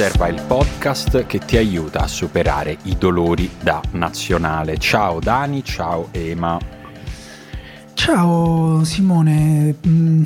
[0.00, 4.78] Riserva il podcast che ti aiuta a superare i dolori da nazionale.
[4.78, 6.58] Ciao Dani, ciao Ema.
[7.92, 10.24] Ciao Simone, mm,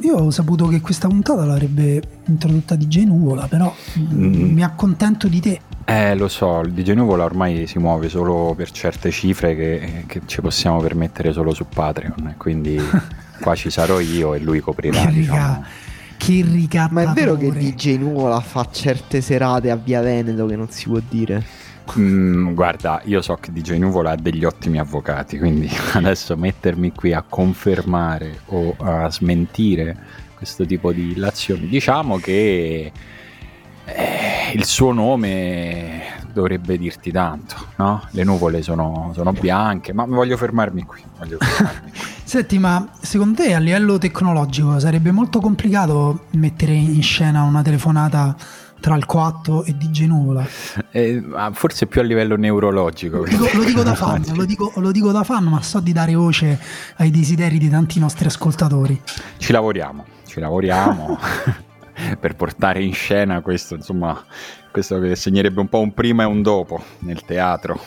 [0.00, 4.54] io ho saputo che questa puntata l'avrebbe introdotta DJ Nuvola, però mm.
[4.54, 5.60] mi accontento di te.
[5.84, 10.22] Eh, lo so, il DJ Nuvola ormai si muove solo per certe cifre che, che
[10.24, 12.80] ci possiamo permettere solo su Patreon, quindi
[13.42, 15.04] qua ci sarò io e lui coprirà.
[15.04, 15.84] Diciamo
[16.16, 17.04] che ricattatore.
[17.04, 20.88] Ma è vero che DJ Nuvola fa certe serate a Via Veneto che non si
[20.88, 21.44] può dire?
[21.98, 27.12] Mm, guarda, io so che DJ Nuvola ha degli ottimi avvocati, quindi adesso mettermi qui
[27.12, 29.96] a confermare o a smentire
[30.34, 32.92] questo tipo di illazioni, diciamo che
[33.84, 38.06] eh, il suo nome dovrebbe dirti tanto, no?
[38.10, 41.02] Le nuvole sono, sono bianche, ma voglio fermarmi qui.
[41.18, 42.15] Voglio fermarmi qui.
[42.36, 48.36] Senti, ma secondo te a livello tecnologico sarebbe molto complicato mettere in scena una telefonata
[48.78, 50.46] tra il 4 e DJ Nuvola?
[50.90, 53.20] Eh, forse più a livello neurologico.
[53.20, 55.92] Lo dico, lo dico da fan, lo dico, lo dico da fan, ma so di
[55.92, 56.60] dare voce
[56.96, 59.00] ai desideri di tanti nostri ascoltatori.
[59.38, 61.18] Ci lavoriamo, ci lavoriamo.
[62.20, 64.22] per portare in scena questo, insomma,
[64.70, 67.80] questo che segnerebbe un po' un prima e un dopo nel teatro.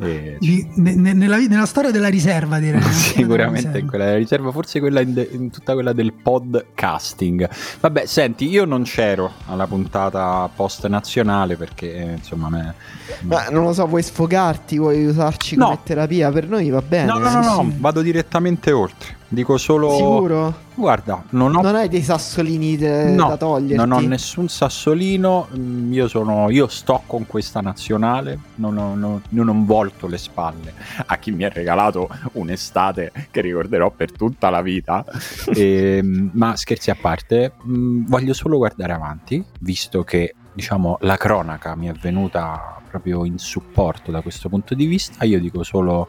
[0.00, 0.36] E...
[0.38, 2.80] Di, ne, nella, nella, storia della riserva, direi.
[2.92, 7.48] Sicuramente in quella della riserva, forse quella in, de, in, tutta quella del podcasting.
[7.80, 12.48] Vabbè, senti, io non c'ero alla puntata post nazionale perché eh, insomma.
[12.48, 12.74] Me,
[13.22, 15.66] Ma non lo so, vuoi sfogarti, vuoi usarci no.
[15.66, 16.30] come terapia?
[16.30, 17.06] Per noi va bene.
[17.06, 19.16] No, no, no, no, vado direttamente oltre.
[19.30, 19.90] Dico solo.
[19.94, 20.54] Sicuro?
[20.74, 21.60] Guarda, non ho.
[21.60, 23.10] Non hai dei sassolini de...
[23.10, 23.74] no, da toglierti?
[23.74, 25.48] Non ho nessun sassolino.
[25.54, 26.48] Mm, io, sono...
[26.50, 28.38] Io sto con questa nazionale.
[28.54, 30.72] Non ho, non, non ho volto le spalle
[31.04, 35.04] a chi mi ha regalato un'estate che ricorderò per tutta la vita.
[35.52, 41.16] e, ehm, ma scherzi a parte, mm, voglio solo guardare avanti, visto che diciamo la
[41.16, 45.24] cronaca mi è venuta proprio in supporto da questo punto di vista.
[45.24, 46.08] Io dico solo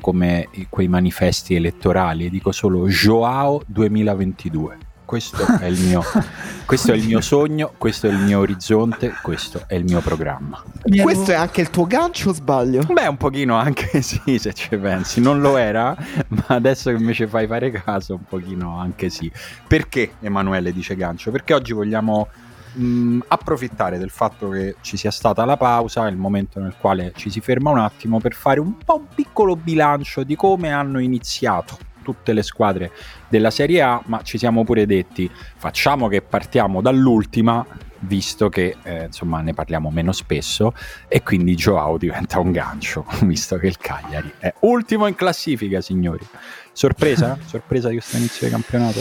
[0.00, 4.78] come quei manifesti elettorali, dico solo Joao 2022.
[5.04, 6.02] Questo è, il mio,
[6.64, 10.62] questo è il mio sogno, questo è il mio orizzonte, questo è il mio programma.
[11.02, 12.82] Questo è anche il tuo gancio o sbaglio?
[12.90, 15.20] Beh, un pochino anche sì, se ci pensi.
[15.20, 15.94] Non lo era,
[16.28, 19.30] ma adesso che invece fai fare caso, un pochino anche sì.
[19.66, 21.30] Perché Emanuele dice gancio?
[21.30, 22.28] Perché oggi vogliamo
[22.74, 27.30] mh, approfittare del fatto che ci sia stata la pausa, il momento nel quale ci
[27.30, 31.78] si ferma un attimo per fare un po' un piccolo bilancio di come hanno iniziato
[32.02, 32.92] tutte le squadre
[33.28, 37.66] della Serie A, ma ci siamo pure detti facciamo che partiamo dall'ultima,
[38.00, 40.74] visto che eh, insomma ne parliamo meno spesso
[41.08, 46.24] e quindi Joao diventa un gancio, visto che il Cagliari è ultimo in classifica, signori.
[46.72, 47.36] Sorpresa?
[47.44, 49.00] Sorpresa di questo inizio di campionato?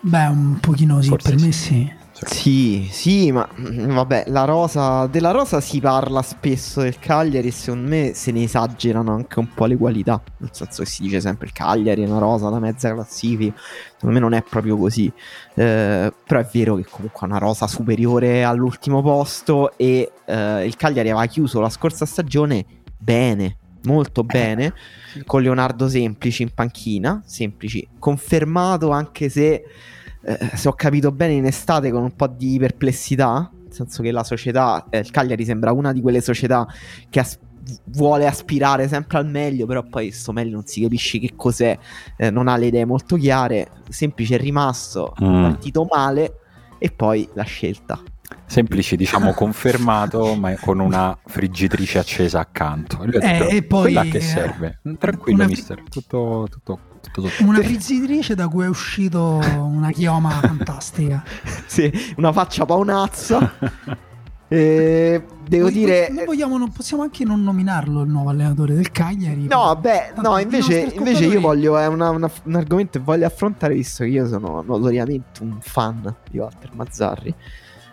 [0.00, 1.98] Beh, un pochino sì, Forse per me sì.
[2.22, 7.50] Sì, sì, ma mm, vabbè, la rosa, della rosa si parla spesso del Cagliari e
[7.50, 10.20] secondo me se ne esagerano anche un po' le qualità.
[10.38, 13.58] Nel senso che si dice sempre il Cagliari è una rosa da mezza classifica.
[13.94, 15.10] Secondo me non è proprio così.
[15.54, 20.76] Eh, però è vero che comunque ha una rosa superiore all'ultimo posto e eh, il
[20.76, 22.66] Cagliari aveva chiuso la scorsa stagione
[22.98, 24.74] bene, molto bene,
[25.24, 29.64] con Leonardo Semplici in panchina, Semplici confermato anche se
[30.22, 33.50] eh, se ho capito bene, in estate con un po' di perplessità.
[33.52, 36.66] Nel senso che la società, eh, il Cagliari sembra una di quelle società
[37.08, 37.38] che as-
[37.84, 41.78] vuole aspirare sempre al meglio, però poi questo meglio non si capisce che cos'è,
[42.16, 43.70] eh, non ha le idee molto chiare.
[43.88, 45.42] Semplice è rimasto, mm.
[45.42, 46.34] partito male
[46.78, 48.00] e poi la scelta.
[48.46, 53.02] Semplici, diciamo confermato, ma con una friggitrice accesa accanto.
[53.02, 54.80] E, eh, e poi quella che serve.
[54.98, 55.46] Tranquillo, una...
[55.46, 55.82] mister.
[55.88, 56.89] Tutto, tutto.
[57.40, 61.22] Una friggitrice da cui è uscito una chioma fantastica.
[61.66, 64.08] sì, una faccia paonazza.
[64.52, 66.08] Eh, devo noi, dire.
[66.10, 69.46] Noi vogliamo, non possiamo anche non nominarlo il nuovo allenatore del Cagliari.
[69.46, 71.78] No, beh, no, invece, invece io voglio.
[71.78, 76.12] È una, una, un argomento che voglio affrontare, visto che io sono notoriamente un fan
[76.28, 77.32] di Walter Mazzarri.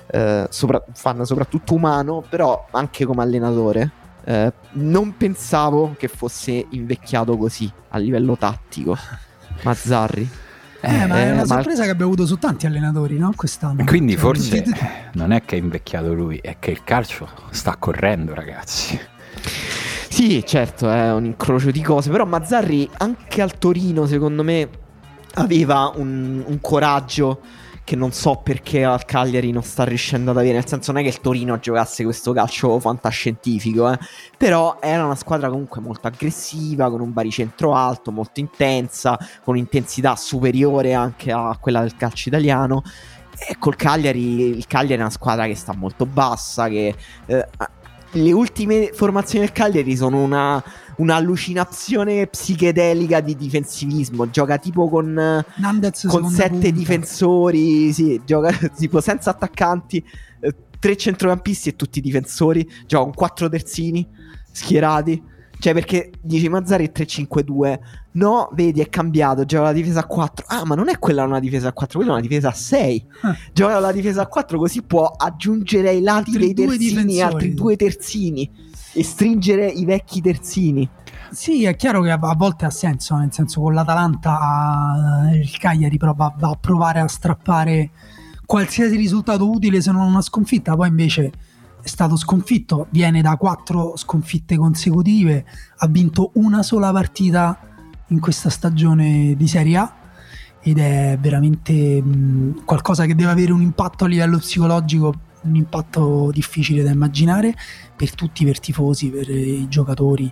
[0.08, 3.92] Eh, sopra, fan soprattutto umano, però anche come allenatore.
[4.28, 8.98] Eh, non pensavo che fosse invecchiato così a livello tattico.
[9.64, 10.30] Mazzarri.
[10.82, 11.86] Eh, ma è una eh, sorpresa ma...
[11.86, 13.32] che abbiamo avuto su tanti allenatori, no?
[13.34, 13.86] Quest'anno.
[13.86, 14.72] Quindi cioè, forse ti...
[15.14, 19.00] non è che è invecchiato lui, è che il calcio sta correndo, ragazzi.
[20.10, 24.68] Sì, certo, è un incrocio di cose, però Mazzarri anche al Torino, secondo me,
[25.36, 27.40] aveva un, un coraggio
[27.88, 31.04] che non so perché al Cagliari non sta riuscendo ad avere, nel senso non è
[31.06, 33.98] che il Torino giocasse questo calcio fantascientifico, eh?
[34.36, 40.18] però era una squadra comunque molto aggressiva, con un baricentro alto, molto intensa, con un'intensità
[40.18, 42.84] superiore anche a quella del calcio italiano.
[43.48, 46.94] E col Cagliari, il Cagliari è una squadra che sta molto bassa, che
[47.28, 47.48] eh,
[48.12, 50.62] le ultime formazioni del Cagliari sono una
[50.98, 54.30] un'allucinazione psichedelica di difensivismo.
[54.30, 55.44] Gioca tipo con,
[56.08, 56.70] con sette punta.
[56.72, 60.04] difensori, sì, gioca tipo senza attaccanti,
[60.40, 62.70] eh, tre centrocampisti e tutti difensori.
[62.86, 64.08] Gioca con quattro terzini
[64.52, 65.36] schierati.
[65.60, 67.80] Cioè, perché dici Mazzari è 3-5-2.
[68.14, 69.46] No, vedi, è cambiato.
[69.46, 70.46] Gioca la difesa a 4.
[70.48, 73.06] Ah, ma non è quella una difesa a 4, quella è una difesa a 6.
[73.22, 73.36] Ah.
[73.54, 77.76] Gioca la difesa a 4, così può aggiungere ai lati altri dei terzini altri due
[77.76, 78.50] terzini
[78.94, 80.88] e stringere i vecchi terzini.
[81.32, 85.98] Sì, è chiaro che a, volte ha senso, nel senso con l'Atalanta eh, il Cagliari
[85.98, 87.92] prova va a provare a strappare
[88.46, 91.32] qualsiasi risultato utile se non una sconfitta, poi invece
[91.88, 95.46] è stato sconfitto, viene da quattro sconfitte consecutive,
[95.78, 97.58] ha vinto una sola partita
[98.08, 99.96] in questa stagione di Serie A
[100.62, 106.30] ed è veramente mh, qualcosa che deve avere un impatto a livello psicologico un impatto
[106.34, 107.56] difficile da immaginare
[107.96, 110.30] per tutti, per tifosi, per i giocatori,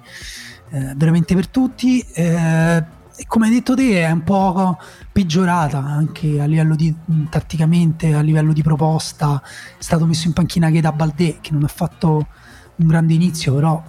[0.72, 2.02] eh, veramente per tutti.
[2.02, 2.84] Eh,
[3.18, 4.78] e come hai detto te è un po'
[5.12, 6.94] peggiorata anche a livello di
[7.30, 9.42] tatticamente, a livello di proposta.
[9.78, 12.28] È stato messo in panchina Cheta Baldé che non ha fatto
[12.76, 13.82] un grande inizio, però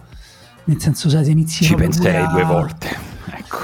[0.65, 2.27] nel senso se inizi ci penserei a...
[2.27, 2.97] due volte.
[3.31, 3.59] Ecco.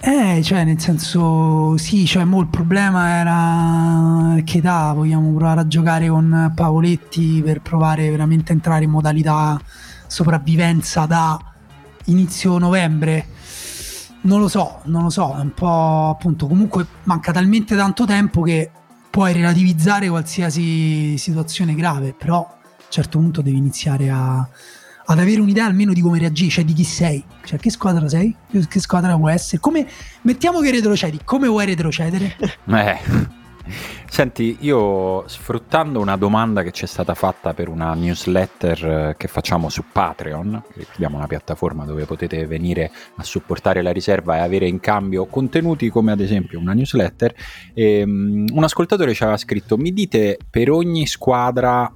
[0.00, 5.66] Eh, cioè, nel senso, sì, cioè, mo il problema era che da, vogliamo provare a
[5.66, 9.58] giocare con Pavoletti per provare veramente a entrare in modalità
[10.06, 11.38] sopravvivenza da
[12.06, 13.28] inizio novembre.
[14.24, 18.42] Non lo so, non lo so, è un po' appunto, comunque manca talmente tanto tempo
[18.42, 18.70] che
[19.10, 24.48] puoi relativizzare qualsiasi situazione grave, però a un certo punto devi iniziare a
[25.06, 28.34] ad avere un'idea almeno di come reagisci, cioè di chi sei, cioè che squadra sei,
[28.68, 29.86] che squadra vuoi essere, come,
[30.22, 32.36] mettiamo che retrocedi, come vuoi retrocedere?
[32.66, 33.42] Eh.
[34.08, 39.26] Senti, io sfruttando una domanda che ci è stata fatta per una newsletter eh, che
[39.26, 40.62] facciamo su Patreon,
[40.94, 45.88] abbiamo una piattaforma dove potete venire a supportare la riserva e avere in cambio contenuti
[45.88, 47.34] come ad esempio una newsletter,
[47.72, 51.92] e, um, un ascoltatore ci aveva scritto mi dite per ogni squadra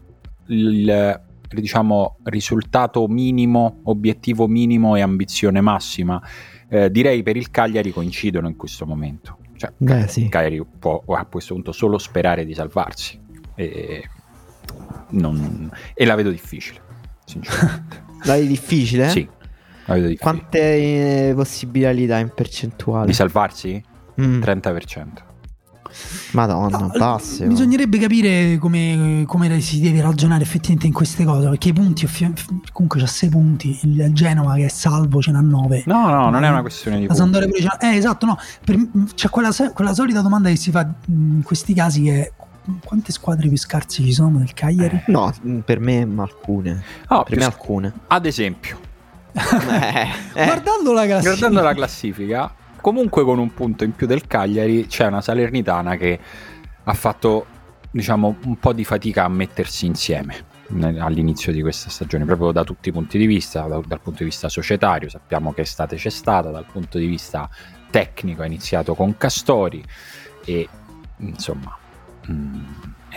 [0.46, 6.20] il diciamo risultato minimo, obiettivo minimo e ambizione massima.
[6.68, 9.38] Eh, direi per il Cagliari coincidono in questo momento.
[9.58, 10.28] Cioè, Beh, sì.
[10.28, 13.20] Cagliari può a questo punto solo sperare di salvarsi.
[13.56, 14.08] E,
[15.10, 16.80] non, e la vedo difficile,
[17.24, 18.04] sinceramente.
[18.24, 19.08] la vedi difficile?
[19.08, 19.28] Sì.
[19.86, 20.30] La vedo difficile.
[20.30, 23.06] Quante possibilità in percentuale?
[23.06, 23.82] Di salvarsi?
[24.20, 24.40] Mm.
[24.40, 25.26] 30%.
[26.32, 27.46] Madonna, no, basse.
[27.46, 31.48] Bisognerebbe capire come, come, si deve ragionare effettivamente in queste cose.
[31.48, 32.08] Perché i punti,
[32.72, 33.78] comunque c'ha 6 punti.
[33.82, 35.84] Il Genova che è salvo ce n'ha 9.
[35.86, 37.38] No, no, non è una questione di la punti.
[37.46, 38.38] Pure eh, esatto, no.
[38.64, 38.76] Per,
[39.14, 42.32] c'è quella, quella, solita domanda che si fa in questi casi che è
[42.84, 44.96] quante squadre più scarse ci sono del Cagliari?
[45.06, 45.10] Eh.
[45.12, 45.32] No,
[45.64, 46.82] per me alcune.
[47.08, 47.92] Oh, per me alcune.
[48.08, 48.78] Ad esempio.
[49.32, 50.44] eh, eh.
[50.44, 51.30] Guardando la classifica.
[51.30, 56.18] Guardando la classifica comunque con un punto in più del Cagliari c'è una Salernitana che
[56.84, 57.46] ha fatto
[57.90, 60.56] diciamo un po' di fatica a mettersi insieme
[60.98, 64.26] all'inizio di questa stagione proprio da tutti i punti di vista da, dal punto di
[64.26, 65.08] vista societario.
[65.08, 67.48] Sappiamo che estate c'è stata dal punto di vista
[67.90, 69.82] tecnico ha iniziato con Castori
[70.44, 70.68] e
[71.18, 71.76] insomma
[72.26, 72.64] mh, mm,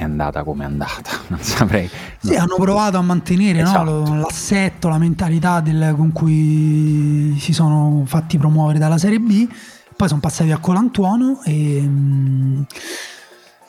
[0.02, 1.90] è andata come è andata, non saprei.
[2.20, 4.04] Sì, hanno provato a mantenere esatto.
[4.06, 9.48] no, l'assetto, la mentalità del, con cui si sono fatti promuovere dalla Serie B,
[9.96, 11.90] poi sono passati a Colantuono e,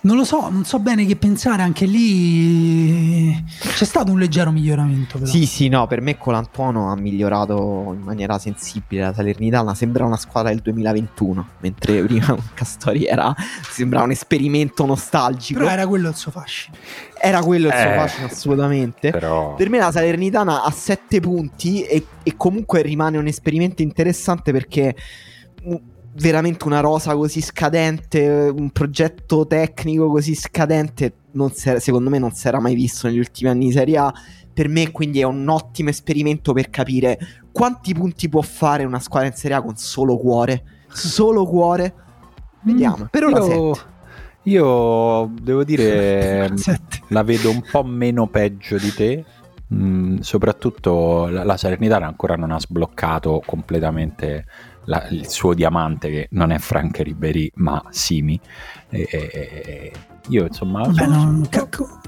[0.04, 5.18] Non lo so, non so bene che pensare, anche lì c'è stato un leggero miglioramento.
[5.18, 5.30] Però.
[5.30, 10.16] Sì, sì, no, per me Colantuono ha migliorato in maniera sensibile la Salernitana, sembra una
[10.16, 13.32] squadra del 2021, mentre prima Castori era,
[13.70, 15.60] sembrava un esperimento nostalgico.
[15.60, 16.76] Però era quello il suo fascino.
[17.20, 19.10] Era quello il suo Eh, fascino, assolutamente.
[19.12, 19.54] Però...
[19.54, 24.96] Per me la Salernitana ha 7 punti e, e comunque rimane un esperimento interessante perché
[25.64, 25.74] mm,
[26.14, 31.12] veramente una rosa così scadente, un progetto tecnico così scadente,
[31.64, 34.12] era- secondo me non si era mai visto negli ultimi anni di Serie A.
[34.52, 37.18] Per me quindi è un ottimo esperimento per capire
[37.52, 40.62] quanti punti può fare una squadra in Serie A con solo cuore.
[40.88, 41.94] Solo cuore.
[42.60, 43.08] Vediamo.
[43.10, 43.76] Per ora io,
[44.42, 47.00] io devo dire Sette.
[47.08, 49.24] la vedo un po' meno peggio di te.
[49.72, 54.44] Mm, soprattutto la, la Salernitana ancora non ha sbloccato completamente
[54.84, 58.38] la- il suo diamante, che non è Frank Ribery, ma Simi.
[58.88, 59.92] E- e-
[60.28, 60.84] io insomma.
[60.84, 61.48] Sono- non-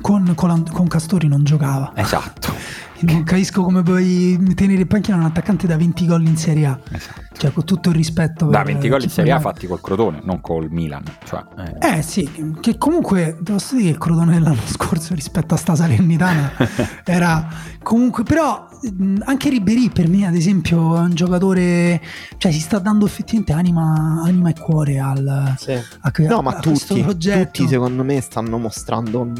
[0.00, 1.92] con, con- con Castori non giocava.
[1.96, 2.52] Esatto,
[3.04, 6.78] Non capisco come puoi tenere in panchina un attaccante da 20 gol in Serie A.
[6.90, 7.22] esatto.
[7.36, 10.20] Cioè, con tutto il rispetto Da per 20 gol in Serie A fatti col Crotone,
[10.22, 11.02] non col Milan.
[11.24, 11.42] Cioè,
[11.80, 11.96] eh.
[11.98, 16.52] Eh sì, che comunque posso dire che il Crotone dell'anno scorso rispetto a sta Salernitana
[17.04, 17.48] era
[17.82, 18.68] comunque però
[19.24, 22.00] anche Ribery per me ad esempio è un giocatore
[22.36, 26.60] cioè si sta dando effettivamente anima, anima e cuore al, a, No, a- ma a
[26.60, 29.30] questo tutti, progetto tutti secondo me stanno mostrando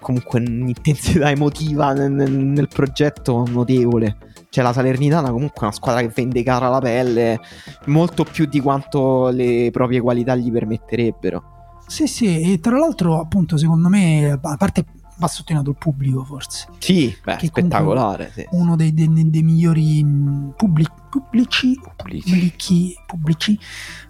[0.00, 4.16] comunque un'intensità emotiva nel, nel- nel progetto notevole.
[4.48, 7.40] Cioè la Salernitana comunque è una squadra che vende cara la pelle
[7.86, 11.42] molto più di quanto le proprie qualità gli permetterebbero.
[11.86, 14.84] sì sì e tra l'altro appunto secondo me a parte
[15.16, 18.30] va sottolineato il pubblico forse Sì, beh, Che spettacolare.
[18.34, 18.46] sì.
[18.50, 23.58] uno dei, dei- dei migliori mh, pubblic- pubblici pubblici, pubblici.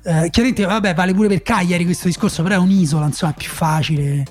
[0.02, 3.48] Eh, chiaramente vabbè vale pure per Cagliari questo discorso però è un'isola insomma è più
[3.50, 4.24] facile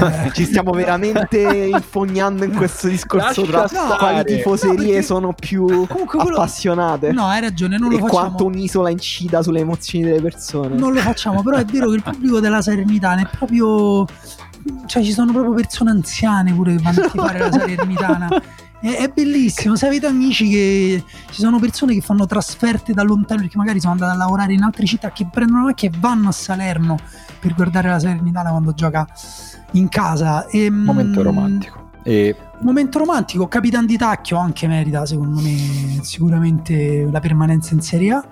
[0.00, 1.38] Eh, Ci stiamo veramente
[1.72, 3.96] infognando in questo discorso tra stare.
[3.98, 8.00] quali tifoserie No, perché- sono più Comunque quello- appassionate no hai ragione non lo e
[8.00, 10.74] facciamo quanto un'isola incida sulle emozioni delle persone.
[10.74, 14.06] non lo facciamo però è vero che il pubblico della Salernitana è proprio
[14.86, 18.28] cioè ci sono proprio persone anziane pure che vanno a tifare la Salernitana
[18.80, 23.40] è, è bellissimo se avete amici che ci sono persone che fanno trasferte da lontano
[23.40, 26.28] perché magari sono andate a lavorare in altre città che prendono la macchina e vanno
[26.28, 26.98] a Salerno
[27.40, 29.06] per guardare la Salernitana quando gioca
[29.72, 30.46] in casa.
[30.46, 31.90] E, Momento mm, romantico.
[32.02, 38.12] E Momento romantico, Capitan di Tacchio anche merita secondo me sicuramente la permanenza in Serie
[38.12, 38.24] A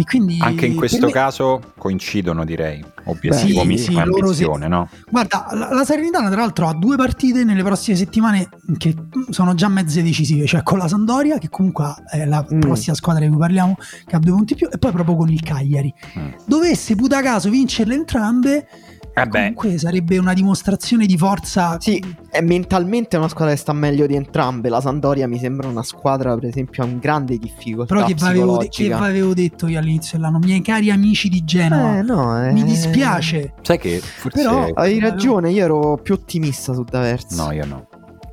[0.00, 2.82] e quindi anche in questo me- caso coincidono, direi.
[3.04, 4.88] Obiettivo Beh, mi sì, ambizione, no?
[5.08, 8.94] Guarda, la, la Salernitana tra l'altro ha due partite nelle prossime settimane che
[9.30, 12.60] sono già mezze decisive, cioè con la Sandoria che comunque è la Mm.
[12.60, 13.76] prossima squadra di cui parliamo
[14.06, 15.92] che ha due punti in più e poi proprio con il Cagliari.
[16.18, 16.28] Mm.
[16.46, 18.66] Dovesse puta caso vincerle entrambe,
[19.12, 21.78] Eh beh, comunque sarebbe una dimostrazione di forza.
[21.80, 24.68] Sì, è mentalmente una squadra che sta meglio di entrambe.
[24.68, 28.56] La Sandoria mi sembra una squadra, per esempio, in grande difficoltà Però che vi avevo,
[28.58, 32.52] de- che avevo detto io all'inizio dell'anno, miei cari amici di Genova, Eh, no, eh,
[32.52, 33.54] mi dispiace.
[33.62, 34.38] sai che forse...
[34.42, 37.44] Però- Hai ragione, io ero più ottimista su D'Aversa.
[37.44, 37.88] No, io no.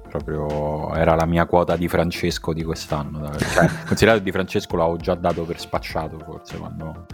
[0.10, 3.30] Proprio era la mia quota di Francesco di quest'anno.
[3.38, 7.06] Cioè, considerato di Francesco l'avevo già dato per spacciato forse quando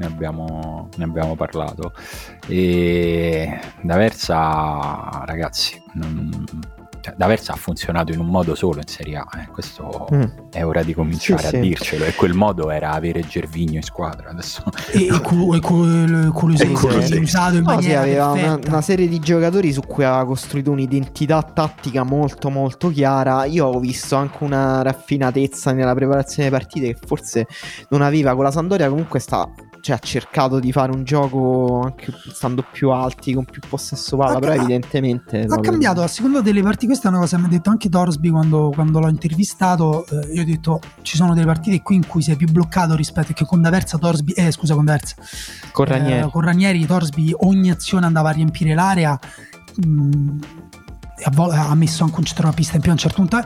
[0.00, 1.92] ne abbiamo, ne abbiamo parlato.
[2.48, 6.44] E D'Aversa, ragazzi, non-
[7.02, 9.26] cioè, D'Aversa ha funzionato in un modo solo in Serie A.
[9.40, 10.22] eh, Questo Mm.
[10.50, 11.60] è ora di cominciare Sì, a sì.
[11.60, 12.04] dircelo.
[12.04, 14.28] E quel modo era avere Gervigno in squadra.
[14.30, 17.16] Adesso E, e, cu- e cu- E Kulusevski.
[17.18, 20.70] usato in No, sì, maniera aveva una, una serie di giocatori su cui aveva costruito
[20.70, 23.44] un'identità tattica molto molto chiara.
[23.46, 27.46] Io ho visto anche una raffinatezza nella preparazione delle partite che forse
[27.88, 28.88] non aveva con la Sandoria.
[28.90, 29.48] Comunque sta,
[29.80, 34.38] cioè, ha cercato di fare un gioco anche stando più alti, con più possesso palla,
[34.38, 35.40] però evidentemente...
[35.40, 36.86] Ha proprio- cambiato a seconda delle partite.
[36.86, 40.06] Questa è una cosa che mi ha detto anche Torsby quando, quando l'ho intervistato.
[40.06, 43.32] Eh, io ho detto: ci sono delle partite qui in cui sei più bloccato rispetto
[43.32, 45.14] che con D'Aversa, Torsby, eh, scusa, con D'Aversa,
[45.72, 46.26] Con Ranieri.
[46.26, 49.18] Eh, con Ranieri, Torsby, ogni azione andava a riempire l'area.
[49.86, 50.40] mm,
[51.16, 53.42] e a vol- ha messo anche un centrocampista in più a un certo punto.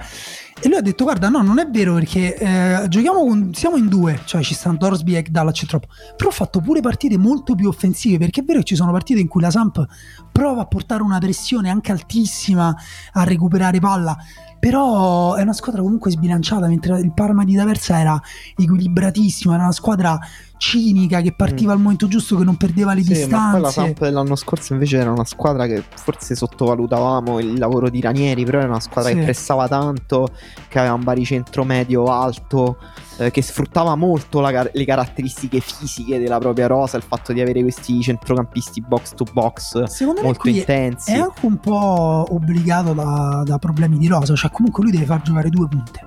[0.64, 3.86] E lui ha detto: Guarda, no, non è vero perché eh, giochiamo con, siamo in
[3.86, 5.82] due, cioè ci stanno Torsby e Ekdal al centro.
[6.16, 9.20] Però ho fatto pure partite molto più offensive perché è vero che ci sono partite
[9.20, 9.84] in cui la Samp
[10.32, 12.74] prova a portare una pressione anche altissima
[13.12, 14.16] a recuperare palla.
[14.58, 18.18] Però è una squadra comunque sbilanciata, mentre il Parma di D'Aversa era
[18.56, 20.18] equilibratissimo, era una squadra
[20.64, 21.76] cinica che partiva Mm.
[21.76, 23.80] al momento giusto, che non perdeva le Sì, ma poi la distanze.
[23.80, 28.58] Samp dell'anno scorso invece era una squadra che forse sottovalutavamo il lavoro di Ranieri, però
[28.58, 29.16] era una squadra Sì.
[29.18, 30.28] che pressava tanto,
[30.68, 32.78] che aveva un baricentro medio alto,
[33.18, 37.60] eh, che sfruttava molto la le caratteristiche fisiche della propria rosa, il fatto di avere
[37.62, 41.12] questi centrocampisti box to box Secondo me molto intensi.
[41.12, 45.20] è anche un po' obbligato da, da problemi di rosa, cioè comunque lui deve far
[45.22, 46.00] giocare due punte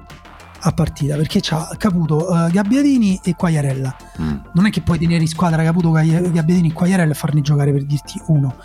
[0.60, 3.96] a partita perché c'ha Caputo, eh, Gabbiadini e Quagliarella.
[4.22, 4.36] Mm.
[4.54, 7.72] Non è che puoi tenere in squadra Caputo, Gabbi- Gabbiadini e Quagliarella e farne giocare
[7.72, 8.56] per dirti uno.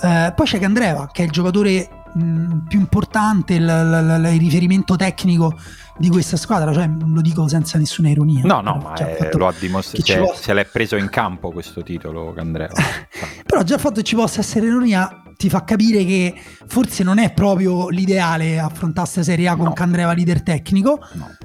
[0.00, 4.40] Eh, poi c'è Candreva che è il giocatore mh, più importante, il, il- il- il
[4.40, 5.56] riferimento tecnico
[5.96, 8.42] di questa squadra, cioè lo dico senza nessuna ironia.
[8.44, 10.02] No, no, ma cioè, è- lo ha dimostrato.
[10.04, 12.72] che ci Se, l'è preso in campo questo titolo, Candreva.
[13.46, 16.34] Però già il fatto che ci possa essere ironia ti fa capire che
[16.66, 19.72] forse non è proprio l'ideale affrontare Serie A con No.
[19.72, 20.98] Candreva leader tecnico.
[21.12, 21.36] No.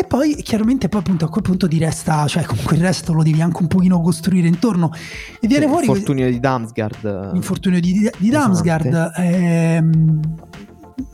[0.00, 3.22] E poi chiaramente poi appunto a quel punto ti resta, cioè comunque il resto lo
[3.22, 4.90] devi anche un pochino costruire intorno.
[5.38, 7.32] E viene fuori L'infortunio di Damsgaard.
[7.34, 8.30] l'infortunio di, di Pesante.
[8.30, 9.12] Damsgaard.
[9.16, 10.20] ehm,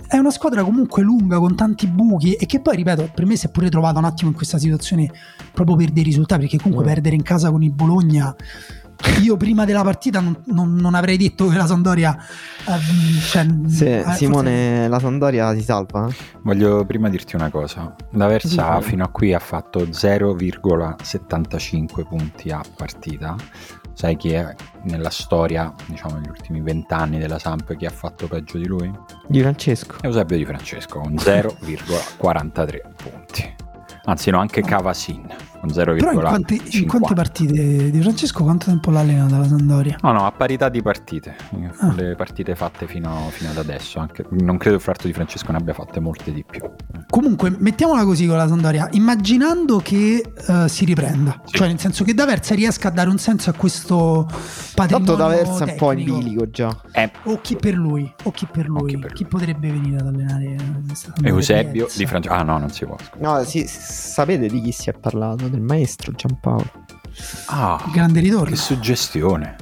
[0.06, 3.46] è una squadra comunque lunga con tanti buchi e che poi ripeto per me si
[3.46, 5.10] è pure trovato un attimo in questa situazione
[5.52, 6.88] proprio per dei risultati perché comunque Mm.
[6.88, 8.34] perdere in casa con il Bologna
[9.22, 13.84] io prima della partita non, non- non avrei detto che la Sandoria eh, cioè, Sì,
[13.84, 16.08] eh, forse- Simone, la Sandoria si salva?
[16.08, 16.14] eh?
[16.42, 17.94] Voglio prima dirti una cosa.
[18.12, 18.88] La Versa Sì.
[18.88, 23.34] fino a qui ha fatto 0,75 punti a partita.
[23.92, 28.58] Sai chi è nella storia, diciamo negli ultimi vent'anni della Samp, chi ha fatto peggio
[28.58, 28.90] di lui?
[29.26, 29.96] Di Francesco.
[30.02, 31.14] Eusebio Di Francesco con
[32.20, 33.54] 0,43 punti.
[34.04, 35.26] Anzi no, anche Cavasin
[35.60, 35.96] con 0,50.
[35.98, 39.96] però in quante, in quante partite di Francesco quanto tempo l'ha allenata la Sandoria?
[40.02, 41.34] No, no, a parità di partite.
[41.78, 41.92] Ah.
[41.92, 43.98] Le partite fatte fino, fino ad adesso.
[43.98, 46.62] Anche, non credo il Frarto di Francesco ne abbia fatte molte di più.
[47.08, 51.54] Comunque, mettiamola così con la Sandoria, immaginando che eh, si riprenda, Sì.
[51.56, 54.26] cioè nel senso che D'Aversa riesca a dare un senso a questo
[54.74, 56.74] patrimonio Tanto da versa è un po' in bilico già.
[56.92, 59.30] Eh, O chi per lui, o chi per lui, chi per chi lui.
[59.30, 60.56] potrebbe venire ad allenare?
[61.22, 62.34] Eusebio di Francesco.
[62.34, 62.96] Ah no, non si può.
[62.98, 63.16] scusa.
[63.38, 65.45] No, sì, sapete di chi si è parlato?
[65.48, 66.70] Del maestro Giampaolo.
[67.46, 68.54] Ah, Grande che ritorno.
[68.56, 69.56] suggestione.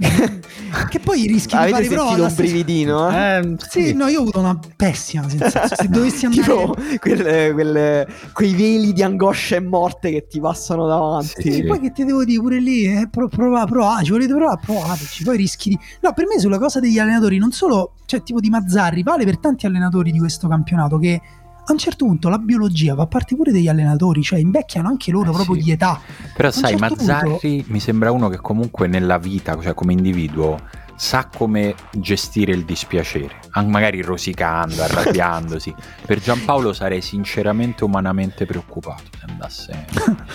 [0.88, 3.10] che poi rischi di Avete fare però sentito la un brividino?
[3.10, 3.36] Eh?
[3.38, 5.68] Eh, Sì, no, io ho avuto una pessima sensazione.
[5.76, 10.86] Se dovessi andare tipo quelle- quelle- quei veli di angoscia e morte che ti passano
[10.86, 11.42] davanti.
[11.52, 14.32] Sì, E poi che ti devo dire pure lì, eh, pro- prova, prova, ci volete
[14.32, 15.78] provare, provateci, poi rischi di...
[16.00, 19.36] No, per me sulla cosa degli allenatori, non solo, cioè tipo di Mazzarri, vale per
[19.38, 21.20] tanti allenatori di questo campionato che
[21.70, 25.30] a un certo punto la biologia fa parte pure degli allenatori, cioè invecchiano anche loro
[25.30, 25.62] Eh, proprio sì.
[25.62, 26.00] di età.
[26.36, 30.58] Però A sai, certo Mazzarri mi sembra uno che comunque nella vita, cioè come individuo,
[31.02, 33.34] sa come gestire il dispiacere,
[33.64, 35.74] magari rosicando, arrabbiandosi.
[36.04, 39.86] Per Giampaolo sarei sinceramente umanamente preoccupato se andasse,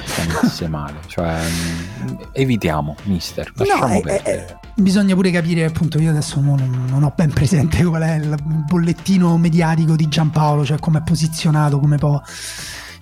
[0.05, 1.01] se andasse male.
[1.05, 4.47] Cioè, mm, evitiamo, mister, lasciamo no, eh, perdere.
[4.47, 8.35] eh, bisogna pure capire, appunto, io adesso non, non ho ben presente qual è il
[8.43, 12.19] bollettino mediatico di Giampaolo, cioè come è posizionato, come può...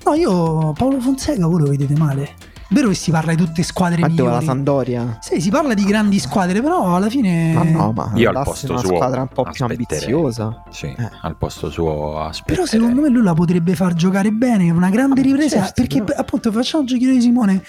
[0.04, 2.43] No, io Paolo Fonseca voi lo vedete male.
[2.74, 4.46] È vero che si parla di tutte squadre Ma dove la migliori.
[4.48, 5.18] Sandoria?
[5.22, 7.54] Sì, si parla di grandi squadre, però alla fine...
[7.54, 10.04] Ma no, ma Io al posto una suo squadra un po' più aspetterei.
[10.12, 10.64] ambiziosa.
[10.72, 11.10] Sì, Eh.
[11.22, 12.52] al posto suo aspetta.
[12.52, 16.20] Però secondo me lui la potrebbe far giocare bene, una grande ripresa, certo, perché però-
[16.20, 17.64] appunto facciamo il giochino di Simone,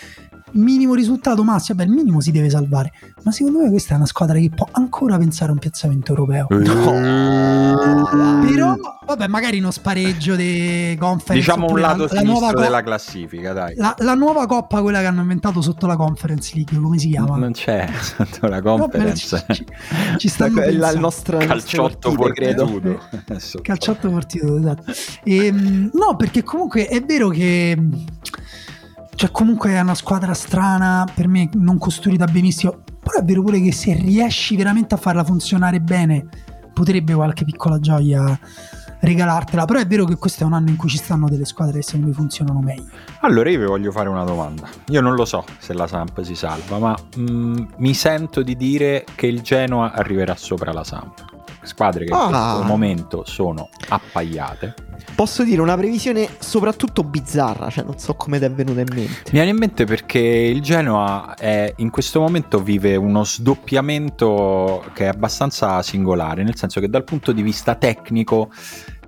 [0.54, 4.06] minimo risultato massimo, vabbè il minimo si deve salvare, ma secondo me questa è una
[4.06, 6.46] squadra che può ancora pensare a un piazzamento europeo.
[6.48, 6.62] Eh.
[8.46, 8.74] Però,
[9.06, 11.34] vabbè, magari uno spareggio di conference.
[11.34, 13.74] Diciamo un lato la, la co- della classifica, dai.
[13.76, 17.36] la, la nuova coppa, quella che hanno inventato sotto la Conference League, come si chiama?
[17.36, 19.44] Non c'è sotto la Vabbè, conference.
[19.48, 19.66] ci, ci-
[20.18, 20.80] ci stanno pensando.
[20.84, 23.00] nostro il nostro Calciotto fortitudo.
[23.62, 24.92] Calciotto partito, esatto.
[25.24, 27.76] Ehm, no, perché comunque è vero che
[29.14, 33.60] cioè comunque è una squadra strana, per me non costruita benissimo, però è vero pure
[33.60, 36.26] che se riesci veramente a farla funzionare bene,
[36.72, 38.38] potrebbe qualche piccola gioia
[39.00, 41.78] regalartela, però è vero che questo è un anno in cui ci stanno delle squadre
[41.78, 42.88] che secondo me funzionano meglio.
[43.20, 44.68] Allora io vi voglio fare una domanda.
[44.88, 49.04] Io non lo so se la Samp si salva, ma mm, mi sento di dire
[49.14, 51.33] che il Genoa arriverà sopra la Samp.
[51.64, 52.28] Squadre che in Ah.
[52.28, 54.74] questo momento sono appaiate.
[55.14, 59.22] Posso dire una previsione soprattutto bizzarra, cioè non so come ti è venuta in mente.
[59.26, 65.04] Mi viene in mente perché il Genoa è- in questo momento vive uno sdoppiamento che
[65.04, 68.50] è abbastanza singolare, nel senso che dal punto di vista tecnico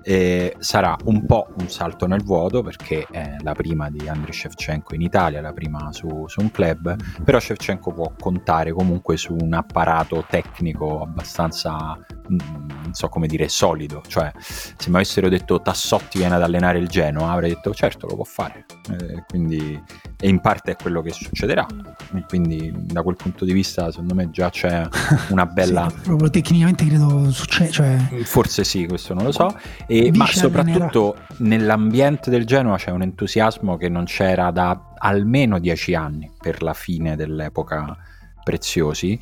[0.08, 4.94] eh, sarà un po' un salto nel vuoto perché è la prima di Andriy Shevchenko
[4.94, 9.52] in Italia, la prima su, su un club, però Shevchenko può contare comunque su un
[9.54, 14.02] apparato tecnico abbastanza non so come dire, solido.
[14.06, 18.16] Cioè, se mi avessero detto Tassotti viene ad allenare il Genoa, avrei detto certo, lo
[18.16, 18.64] può fare.
[18.90, 19.80] Eh, quindi,
[20.18, 21.66] e in parte è quello che succederà.
[22.28, 24.86] Quindi, da quel punto di vista, secondo me già c'è
[25.30, 25.88] una bella.
[25.90, 27.70] sì, proprio tecnicamente credo succeda.
[27.70, 27.96] Cioè...
[28.24, 29.56] Forse sì, questo non lo so.
[29.86, 35.94] E, ma soprattutto nell'ambiente del Genoa c'è un entusiasmo che non c'era da almeno dieci
[35.94, 37.96] anni per la fine dell'epoca
[38.42, 39.18] preziosi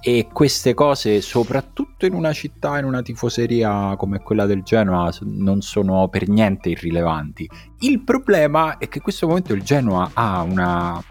[0.00, 5.62] e queste cose, soprattutto in una città, in una tifoseria come quella del Genoa, non
[5.62, 7.48] sono per niente irrilevanti.
[7.80, 11.02] Il problema è che in questo momento il Genoa ha un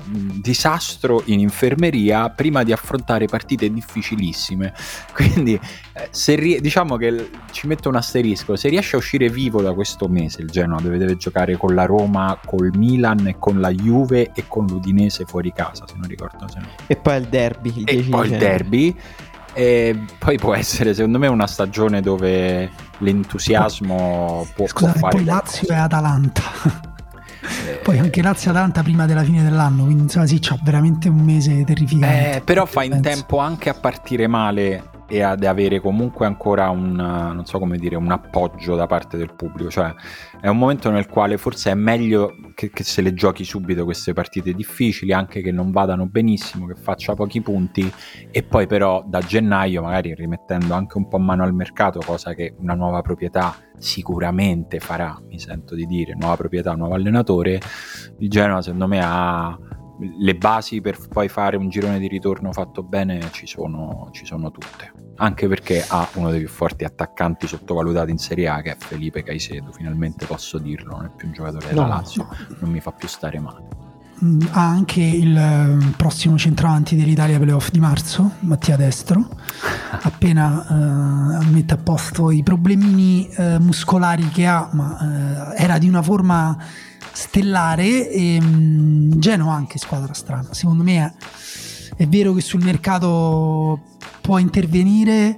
[0.41, 4.73] disastro in infermeria prima di affrontare partite difficilissime.
[5.13, 9.73] Quindi, eh, se diciamo che ci metto un asterisco: se riesce a uscire vivo da
[9.73, 13.69] questo mese, il Genoa dove deve giocare con la Roma, col Milan e con la
[13.69, 16.47] Juve e con l'Udinese fuori casa, se non ricordo.
[16.47, 16.67] Se no.
[16.87, 17.73] E poi il derby.
[17.75, 18.74] Il e poi il derby.
[19.53, 25.09] E poi può essere, secondo me, una stagione dove l'entusiasmo può, Scusate, può.
[25.09, 26.41] Poi Lazio e Atalanta.
[27.67, 31.09] Eh, poi anche Lazio e Atalanta prima della fine dell'anno, quindi insomma sì, c'ha veramente
[31.09, 32.37] un mese terrificante.
[32.37, 37.41] Eh, però fa in tempo anche a partire male e ad avere comunque ancora un,
[37.43, 39.69] so dire, un appoggio da parte del pubblico.
[39.69, 39.93] Cioè,
[40.41, 44.13] è un momento nel quale forse è meglio che, che, se le giochi subito queste
[44.13, 47.91] partite difficili, anche che non vadano benissimo, che faccia pochi punti,
[48.31, 52.55] e poi però da gennaio, magari rimettendo anche un po' mano al mercato, cosa che
[52.59, 57.59] una nuova proprietà sicuramente farà, mi sento di dire, nuova proprietà, nuovo allenatore,
[58.19, 59.57] il Genoa secondo me ha
[59.97, 64.51] le basi per poi fare un girone di ritorno fatto bene ci sono, ci sono,
[64.51, 64.91] tutte.
[65.17, 69.23] Anche perché ha uno dei più forti attaccanti sottovalutati in Serie A che è Felipe
[69.23, 69.71] Caicedo.
[69.71, 72.55] Finalmente posso dirlo, non è più un giocatore della no, Lazio, no.
[72.59, 73.83] non mi fa più stare male.
[74.23, 79.27] Mm, ha anche il eh, prossimo centravanti dell'Italia playoff di marzo, Mattia Destro.
[80.03, 85.87] Appena uh, mette a posto i problemini uh, muscolari che ha, ma uh, era di
[85.87, 86.57] una forma
[87.11, 90.53] stellare e um, Genoa anche squadra strana.
[90.53, 91.13] Secondo me
[91.97, 93.94] è, è vero che sul mercato
[94.25, 95.37] può intervenire,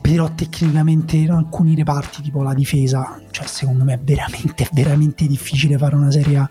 [0.00, 5.76] però tecnicamente in alcuni reparti tipo la difesa, cioè secondo me è veramente, veramente difficile
[5.76, 6.48] fare una serie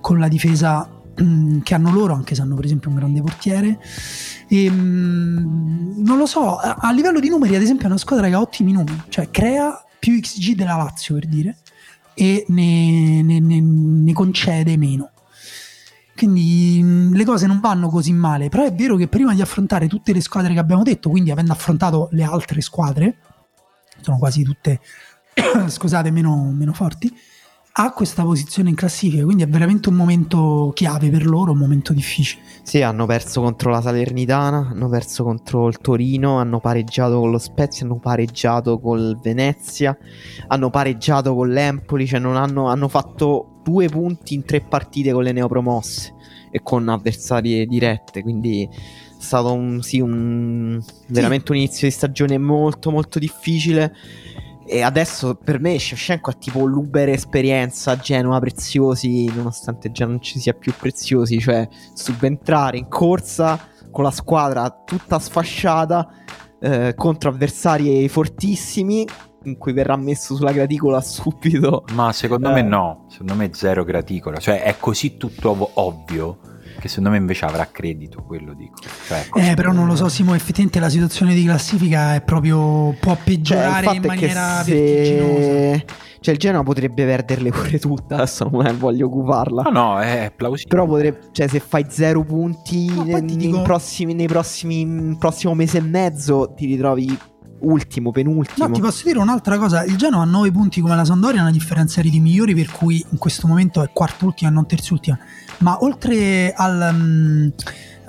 [0.00, 0.90] con la difesa
[1.22, 3.78] mm, che hanno loro, anche se hanno per esempio un grande portiere.
[4.48, 8.34] E, um, non lo so, a livello di numeri, ad esempio, è una squadra che
[8.34, 11.58] ha ottimi numeri, cioè crea più XG della Lazio per dire
[12.14, 15.10] e ne, ne, ne, ne concede meno.
[16.20, 19.88] Quindi mm, le cose non vanno così male, però è vero che prima di affrontare
[19.88, 23.16] tutte le squadre che abbiamo detto, quindi avendo affrontato le altre squadre,
[24.02, 24.80] sono quasi tutte,
[25.66, 27.10] scusate, meno, meno forti,
[27.72, 31.94] ha questa posizione in classifica, quindi è veramente un momento chiave per loro, un momento
[31.94, 32.42] difficile.
[32.64, 37.38] Sì, hanno perso contro la Salernitana, hanno perso contro il Torino, hanno pareggiato con lo
[37.38, 39.96] Spezia, hanno pareggiato col Venezia,
[40.48, 45.22] hanno pareggiato con l'Empoli, cioè non hanno, hanno fatto due punti in tre partite con
[45.22, 46.14] le neopromosse
[46.50, 51.52] e con avversarie dirette, quindi è stato un, sì, un, veramente sì.
[51.52, 53.94] un inizio di stagione molto molto difficile
[54.66, 60.38] e adesso per me Shevchenko è tipo l'Uber esperienza Genoa preziosi, nonostante già non ci
[60.38, 66.08] sia più preziosi, cioè subentrare in corsa con la squadra tutta sfasciata
[66.60, 69.06] eh, contro avversari fortissimi
[69.44, 71.84] in cui verrà messo sulla graticola subito.
[71.92, 72.54] Ma secondo eh.
[72.54, 76.38] me no, secondo me zero graticola, cioè è così tutto ov- ovvio
[76.80, 78.78] che secondo me invece avrà credito, quello dico.
[79.06, 83.16] Cioè, eh, però non lo so, Simo, effettivamente la situazione di classifica è proprio può
[83.22, 84.72] peggiorare cioè, in maniera se...
[84.72, 86.08] vertiginosa.
[86.20, 88.14] Cioè, il Genoa potrebbe perderle pure tutte.
[88.14, 89.62] Adesso non voglio occuparla.
[89.62, 90.68] No, no, è plausibile.
[90.68, 93.62] Però potrebbe, cioè, se fai zero punti nei, dico...
[93.62, 97.18] prossimi, nei prossimi prossimo mese e mezzo, ti ritrovi
[97.60, 98.66] ultimo, penultimo.
[98.66, 101.50] No, ti posso dire un'altra cosa: il Genoa ha 9 punti come la Sandoria, una
[101.50, 105.18] differenza di migliori, per cui in questo momento è quarto ultima non terzultima.
[105.58, 107.52] Ma oltre al, um,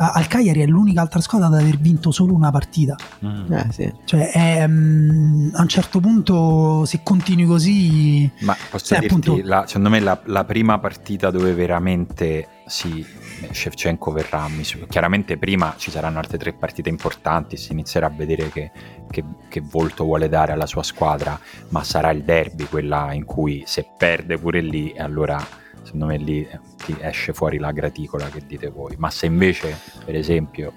[0.09, 2.95] al Cagliari è l'unica altra squadra ad aver vinto solo una partita.
[3.25, 3.53] Mm.
[3.53, 3.93] Eh, sì.
[4.03, 8.29] Cioè, è, um, a un certo punto, se continui così.
[8.39, 9.39] Ma posso dirti, appunto...
[9.43, 13.05] la, secondo me, la, la prima partita dove veramente si
[13.51, 14.47] Shevchenko verrà
[14.87, 18.71] chiaramente prima ci saranno altre tre partite importanti si inizierà a vedere che,
[19.09, 21.37] che, che, volto vuole dare alla sua squadra
[21.69, 25.43] ma sarà il derby quella in cui se perde pure lì allora
[25.83, 28.95] secondo me lì ti esce fuori la graticola che dite voi.
[28.97, 30.73] Ma se invece per esempio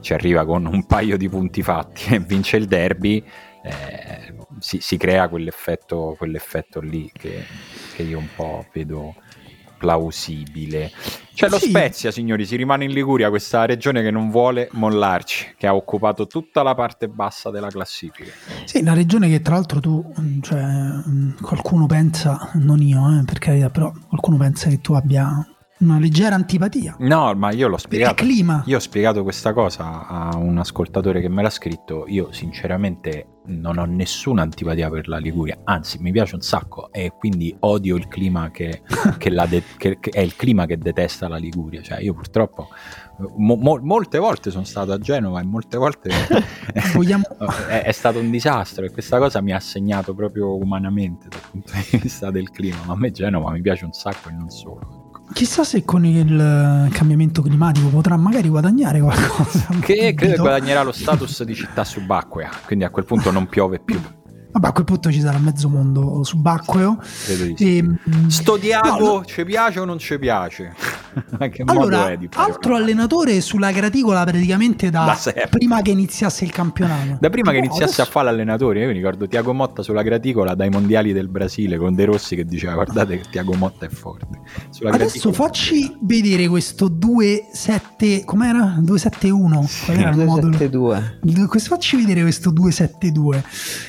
[0.00, 3.24] ci arriva con un paio di punti fatti e vince il derby
[3.62, 7.44] eh, si, si, crea quell'effetto, quell'effetto lì che,
[7.94, 9.14] che io un po' vedo
[9.82, 10.92] plausibile.
[11.34, 11.70] C'è lo Sì.
[11.70, 16.28] Spezia, signori, si rimane in Liguria, questa regione che non vuole mollarci, che ha occupato
[16.28, 18.30] tutta la parte bassa della classifica.
[18.64, 23.24] Sì, una regione che tra l'altro tu, mm, cioè, mm, qualcuno pensa, non io, eh,
[23.24, 25.44] per carità, però qualcuno pensa che tu abbia
[25.78, 26.94] una leggera antipatia.
[27.00, 28.14] No, ma io l'ho spiegato.
[28.14, 28.62] clima.
[28.66, 32.04] Io ho spiegato questa cosa a un ascoltatore che me l'ha scritto.
[32.06, 37.12] Io, sinceramente, non ho nessuna antipatia per la Liguria, anzi, mi piace un sacco e
[37.18, 38.82] quindi odio il clima che,
[39.18, 41.82] che la de- che- che è il clima che detesta la Liguria.
[41.82, 42.68] Cioè, io purtroppo
[43.36, 46.10] mo- mo- molte volte sono stato a Genova e molte volte
[47.68, 51.72] è, è stato un disastro e questa cosa mi ha segnato proprio umanamente dal punto
[51.90, 52.78] di vista del clima.
[52.86, 55.01] Ma a me Genova mi piace un sacco e non solo.
[55.32, 59.68] Chissà se con il eh, cambiamento climatico potrà magari guadagnare qualcosa.
[59.80, 64.00] Che credo guadagnerà lo status di città subacquea, quindi a quel punto non piove più.
[64.52, 66.98] Vabbè, a quel punto ci sarà mezzo mondo subacqueo.
[67.02, 67.54] Sì.
[67.58, 69.24] E, mm, Sto Diago no, no.
[69.24, 70.74] ci piace o non ci piace?
[71.66, 76.50] Allora, è di fare altro allenatore sulla graticola praticamente da, Da prima che iniziasse il
[76.50, 77.18] campionato.
[77.20, 80.02] Da prima che No, iniziasse adesso- a fare l'allenatore, io mi ricordo Tiago Motta sulla
[80.02, 83.88] graticola dai mondiali del Brasile con De Rossi che diceva guardate che Tiago Motta è
[83.90, 84.40] forte.
[84.70, 88.76] Sulla Adesso facci vedere questo 2-7 com'era?
[88.80, 90.48] 2-7-1 qual era il modulo?
[90.56, 91.18] 272.
[91.24, 93.42] Il- questo- Facci vedere questo 2-7-2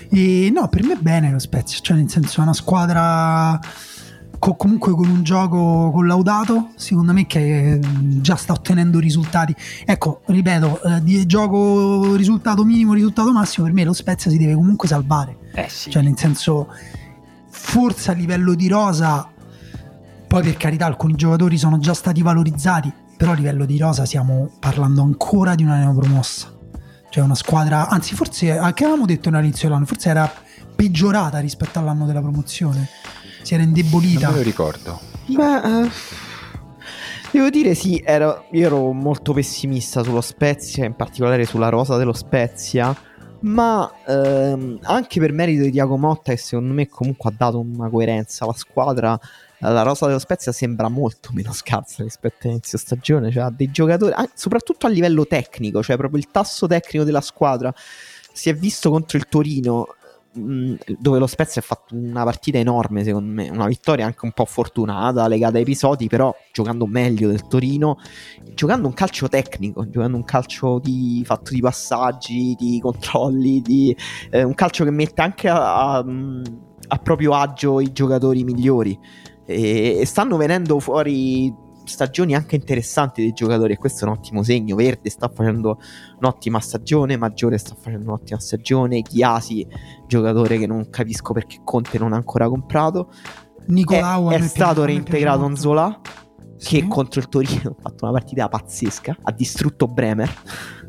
[0.09, 3.59] e no per me bene lo Spezia cioè nel senso è una squadra
[4.43, 9.55] co- comunque con un gioco collaudato secondo me che mm, già sta ottenendo risultati.
[9.85, 14.89] Ecco ripeto eh, gioco risultato minimo risultato massimo per me lo Spezia si deve comunque
[14.89, 15.37] salvare.
[15.53, 15.89] Eh sì.
[15.89, 16.67] cioè nel senso
[17.47, 19.29] forse a livello di rosa
[20.27, 24.49] poi per carità alcuni giocatori sono già stati valorizzati però a livello di rosa stiamo
[24.59, 26.51] parlando ancora di una neopromossa.
[27.09, 30.29] Cioè una squadra anzi forse anche avevamo detto all'inizio dell'anno forse era
[30.75, 32.89] peggiorata rispetto all'anno della promozione?
[33.41, 34.27] Si era indebolita?
[34.27, 34.99] Non me lo ricordo.
[35.25, 35.89] Beh, eh,
[37.31, 42.13] devo dire sì, ero, io ero molto pessimista sullo Spezia, in particolare sulla rosa dello
[42.13, 42.95] Spezia,
[43.41, 47.89] ma ehm, anche per merito di Diago Motta che secondo me comunque ha dato una
[47.89, 49.19] coerenza alla squadra,
[49.59, 54.13] la rosa dello Spezia sembra molto meno scarsa rispetto all'inizio stagione, cioè ha dei giocatori,
[54.33, 57.73] soprattutto a livello tecnico, cioè proprio il tasso tecnico della squadra.
[58.33, 59.95] Si è visto contro il Torino
[60.33, 64.45] dove lo Spezia ha fatto una partita enorme secondo me, una vittoria anche un po'
[64.45, 67.97] fortunata, legata a episodi, però giocando meglio del Torino,
[68.53, 73.95] giocando un calcio tecnico, giocando un calcio di, fatto di passaggi, di controlli, di,
[74.31, 76.05] eh, un calcio che mette anche a, a,
[76.87, 78.97] a proprio agio i giocatori migliori.
[79.45, 81.53] E stanno venendo fuori
[81.85, 84.75] stagioni anche interessanti dei giocatori e questo è un ottimo segno.
[84.75, 85.79] Verde sta facendo
[86.19, 89.67] un'ottima stagione, Maggiore sta facendo un'ottima stagione, Chiasi,
[90.07, 93.09] giocatore che non capisco perché Conte non ha ancora comprato.
[93.11, 95.59] È, Nicolau è me stato reintegrato piace molto.
[95.59, 96.01] Nzola
[96.57, 96.87] che Sì.
[96.87, 100.31] contro il Torino ha fatto una partita pazzesca, ha distrutto Bremer.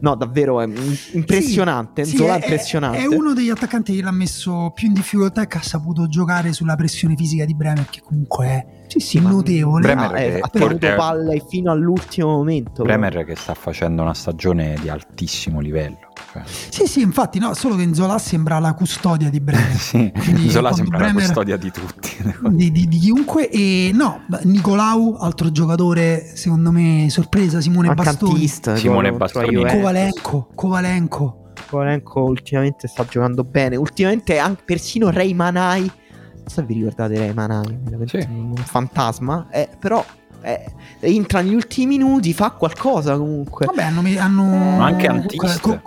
[0.00, 0.68] No, davvero è
[1.12, 2.04] impressionante.
[2.04, 2.98] Sì, Nzola è- impressionante.
[2.98, 6.52] È uno degli attaccanti che l'ha messo più in difficoltà e che ha saputo giocare
[6.52, 9.80] sulla pressione fisica di Bremer, che comunque è Sì, sì, notevole.
[9.82, 12.82] Bremer eh, che- ha tenuto eh, palle fino all'ultimo momento.
[12.82, 15.98] Bremer che sta facendo una stagione di altissimo livello.
[16.32, 19.74] Cioè, Sì, sì, infatti, no, solo che Nzola sembra la custodia di Bremer.
[19.78, 22.10] sì, Quindi Zola sembra la Bremer- custodia di tutti.
[22.50, 29.10] di, di- di chiunque e no, Nicolau, altro giocatore secondo me sorpresa, Simone Bastoni, Simone
[29.10, 29.46] la Bastoni.
[29.84, 31.52] Covalenco, Covalenco.
[31.68, 33.76] Kovalenko ultimamente sta giocando bene.
[33.76, 35.80] Ultimamente anche persino Ray Manai.
[35.80, 38.16] Non so se vi ricordate Ray Manai, Sì.
[38.28, 39.48] un fantasma.
[39.50, 40.02] Eh, però
[40.40, 43.66] eh, entra negli ultimi minuti, fa qualcosa comunque.
[43.66, 44.44] Vabbè, hanno, hanno
[44.76, 45.58] Ma anche Antista.
[45.60, 45.80] co-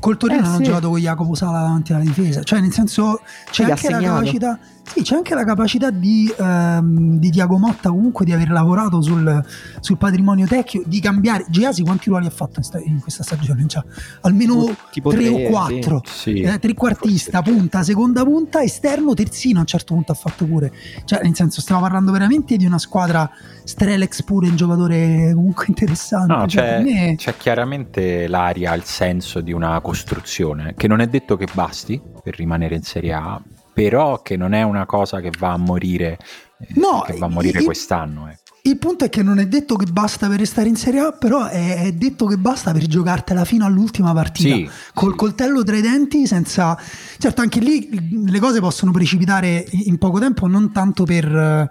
[0.00, 0.62] col Torino Eh, hanno sì.
[0.64, 4.00] giocato con Jacopo Sala davanti alla difesa, cioè nel senso c'è Sì, ha anche la
[4.00, 9.00] capacità sì, c'è anche la capacità di, ehm, di Diago Motta comunque di aver lavorato
[9.02, 9.44] sul,
[9.80, 11.44] sul patrimonio tecnico, di cambiare.
[11.48, 13.64] Giasi quanti ruoli ha fatto in, sta- in questa stagione?
[13.66, 13.84] Già,
[14.22, 16.02] almeno Tipo 3 tre, o 4.
[16.04, 16.40] Sì.
[16.40, 20.70] Eh, trequartista, Forse- punta, seconda punta, esterno, terzino a un certo punto ha fatto pure.
[21.04, 23.28] Cioè, nel senso, stiamo parlando veramente di una squadra
[23.64, 26.32] Strelex pure, un giocatore comunque interessante.
[26.34, 31.00] No, Cioè, c'è, per me- c'è chiaramente l'aria, il senso di una costruzione che non
[31.00, 33.40] è detto che basti per rimanere in Serie A,
[33.74, 36.16] però che non è una cosa che va a morire,
[36.60, 38.28] eh, No, che va a morire il- quest'anno.
[38.28, 38.42] ecco.
[38.66, 41.44] Il punto è che non è detto che basta per restare in Serie A, però
[41.48, 44.54] è, è detto che basta per giocartela fino all'ultima partita.
[44.54, 45.16] Sì, Col sì.
[45.18, 46.74] coltello tra i denti, senza.
[47.18, 51.70] Certo, anche lì le cose possono precipitare in poco tempo, non tanto per.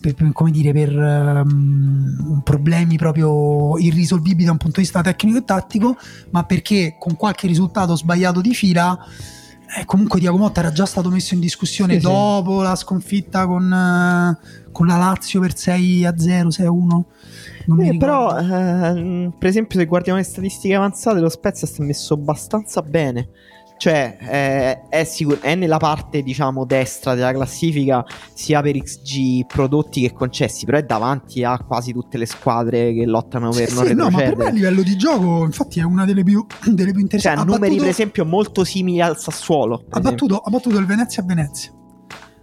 [0.00, 5.44] per- come dire, per ehm, problemi proprio irrisolvibili da un punto di vista tecnico e
[5.44, 5.96] tattico,
[6.30, 8.98] ma perché con qualche risultato sbagliato di fila
[9.78, 12.06] eh, comunque Diaco Motta era già stato messo in discussione Sì, sì.
[12.06, 17.06] dopo la sconfitta con, eh, con la Lazio per 6 a 0, 6 a 1.
[17.66, 21.82] Non mi Eh, però, ehm, per esempio, se guardiamo le statistiche avanzate, lo Spezia sta
[21.82, 23.28] messo abbastanza bene.
[23.78, 30.00] Cioè, eh, è, sicur- è nella parte, diciamo, destra della classifica, sia per XG prodotti
[30.00, 33.86] che concessi, però è davanti a quasi tutte le squadre che lottano per Sì, non
[33.86, 36.84] sì, no, ma per me a livello di gioco, infatti, è una delle più, delle
[36.92, 37.38] più cioè, interessanti.
[37.38, 39.84] ha Ha numeri, battuto- per esempio, molto simili al Sassuolo.
[39.90, 41.70] ha battuto, ha battuto il Venezia a Venezia.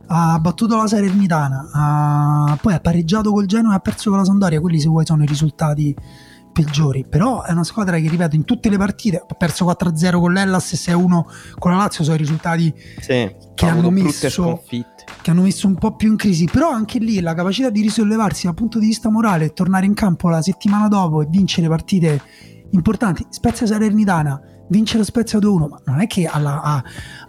[0.05, 1.69] Ha battuto la Salernitana.
[1.73, 4.59] ha- poi ha pareggiato col Genoa e ha perso con la Sampdoria.
[4.59, 5.95] Quelli, se vuoi, sono i risultati
[6.53, 7.05] peggiori.
[7.09, 10.71] Però è una squadra che, ripeto, in tutte le partite ha perso 4-0 con l'Ellas
[10.71, 11.25] e 6-1
[11.59, 12.03] con la Lazio.
[12.05, 14.63] Sono i risultati Sì, che ha hanno messo-
[15.21, 16.45] che hanno messo un po' più in crisi.
[16.49, 19.93] Però anche lì la capacità di risollevarsi dal punto di vista morale e tornare in
[19.93, 22.21] campo la settimana dopo e vincere partite
[22.71, 23.25] importanti.
[23.29, 24.39] Spezia Salernitana,
[24.69, 26.83] vince lo Spezia 2-1, ma non è che alla- a-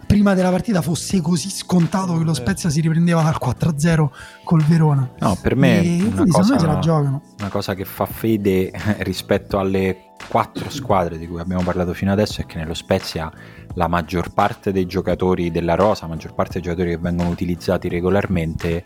[0.05, 4.07] prima della partita fosse così scontato che lo Spezia si riprendeva dal 4-0
[4.43, 5.09] col Verona.
[5.19, 7.21] No, per me E una se la cosa, giocano.
[7.39, 12.41] una cosa che fa fede rispetto alle quattro squadre di cui abbiamo parlato fino adesso
[12.41, 13.31] è che nello Spezia
[13.73, 17.89] la maggior parte dei giocatori della rosa, la maggior parte dei giocatori che vengono utilizzati
[17.89, 18.85] regolarmente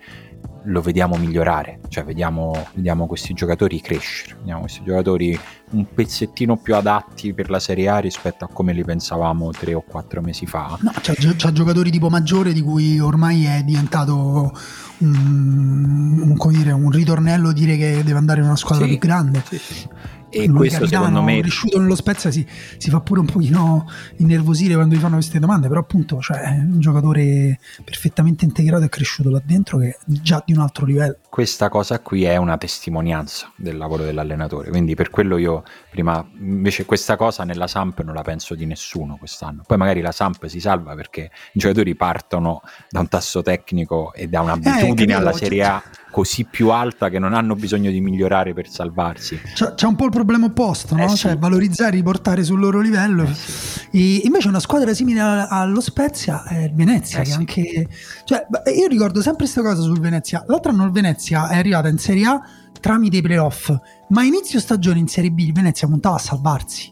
[0.63, 5.39] lo vediamo migliorare, cioè vediamo, vediamo questi giocatori crescere, vediamo questi giocatori
[5.72, 9.82] un pezzettino più adatti per la Serie A rispetto a come li pensavamo tre o
[9.82, 10.78] quattro mesi fa.
[10.82, 14.52] No, gio- c'ha giocatori tipo Maggiore di cui ormai è diventato
[15.00, 19.00] un, un- come dire, un ritornello dire che deve andare in una squadra Sì, più
[19.00, 19.43] grande.
[19.48, 19.88] sì, sì.
[20.32, 22.46] E Lui, questo capitano, secondo me cresciuto nello Spezia si,
[22.78, 23.88] si fa pure un pochino
[24.18, 28.89] innervosire quando gli fanno queste domande però appunto cioè, è un giocatore perfettamente integrato e
[28.89, 32.58] cresciuto là dentro che è già di un altro livello questa cosa qui è una
[32.58, 38.13] testimonianza del lavoro dell'allenatore, quindi per quello io prima invece questa cosa nella Samp non
[38.13, 39.63] la penso di nessuno quest'anno.
[39.65, 44.28] Poi magari la Samp si salva perché i giocatori partono da un tasso tecnico e
[44.28, 48.54] da un'abitudine capito, alla Serie A così più alta che non hanno bisogno di migliorare
[48.54, 49.39] per salvarsi.
[49.54, 51.04] c'è, c'è un po' il problema opposto no?
[51.04, 51.17] Eh sì.
[51.17, 53.88] cioè valorizzare riportare sul loro livello Eh sì.
[53.91, 57.36] E invece una squadra simile allo Spezia è il Venezia Eh che sì.
[57.36, 57.88] anche
[58.25, 61.98] cioè, io ricordo sempre questa cosa sul Venezia l'altro anno il Venezia è arrivata in
[61.98, 62.42] Serie A
[62.80, 63.74] tramite i playoff
[64.10, 66.92] ma a inizio stagione in Serie B il Venezia puntava a salvarsi.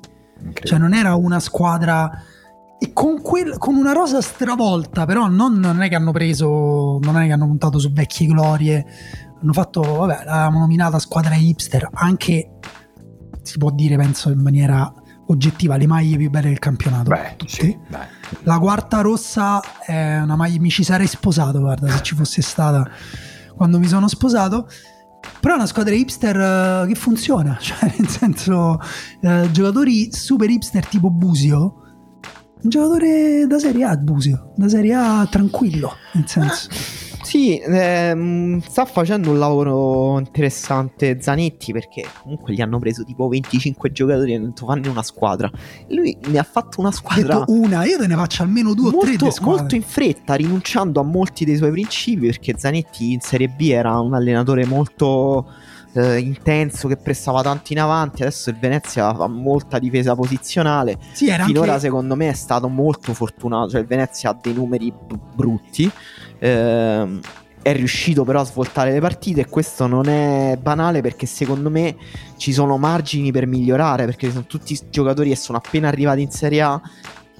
[0.54, 2.12] Cioè non era una squadra
[2.80, 7.18] e con, quel- con una rosa stravolta, però non, non è che hanno preso, non
[7.18, 8.86] è che hanno puntato su vecchie glorie,
[9.42, 12.52] hanno fatto, vabbè, l'avevamo nominata squadra hipster, anche
[13.42, 14.94] si può dire, penso in maniera
[15.30, 17.10] oggettiva, le maglie più belle del campionato.
[17.10, 17.76] Beh, sì.
[18.44, 22.88] La quarta rossa è una maglia, mi ci sarei sposato, guarda, se ci fosse stata
[23.58, 24.70] quando mi sono sposato.
[25.42, 28.80] Però è una squadra hipster eh, che funziona, cioè nel senso,
[29.20, 31.60] eh, giocatori super hipster tipo Busio,
[32.62, 36.70] un giocatore da Serie A Busio, da Serie A tranquillo, nel senso.
[37.28, 43.92] Sì, ehm, sta facendo un lavoro interessante Zanetti perché comunque gli hanno preso tipo 25
[43.92, 45.52] giocatori e hanno detto fanne una squadra.
[45.90, 49.00] Lui ne ha fatto una squadra detto una, io te ne faccio almeno due o
[49.00, 53.50] tre molto, molto in fretta, rinunciando a molti dei suoi principi perché Zanetti in Serie
[53.50, 55.48] B era un allenatore molto
[55.98, 60.98] eh, intenso che prestava tanto in avanti, adesso il Venezia fa molta difesa posizionale.
[61.14, 61.86] Sì, Finora anche...
[61.86, 65.90] secondo me è stato molto fortunato, cioè il Venezia ha dei numeri b- brutti,
[66.38, 67.20] ehm,
[67.64, 71.98] è riuscito però a svoltare le partite e questo non è banale perché secondo me
[72.38, 76.62] ci sono margini per migliorare perché sono tutti giocatori che sono appena arrivati in Serie
[76.62, 76.82] A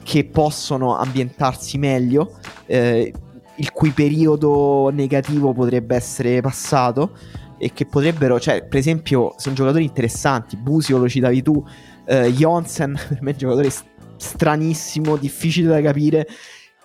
[0.04, 3.14] che possono ambientarsi meglio, eh,
[3.56, 7.12] il cui periodo negativo potrebbe essere passato
[7.58, 11.64] e che potrebbero, cioè per esempio sono giocatori interessanti, Busio lo citavi tu,
[12.06, 13.70] eh, Jonsen per me è un giocatore
[14.18, 16.28] stranissimo, difficile da capire,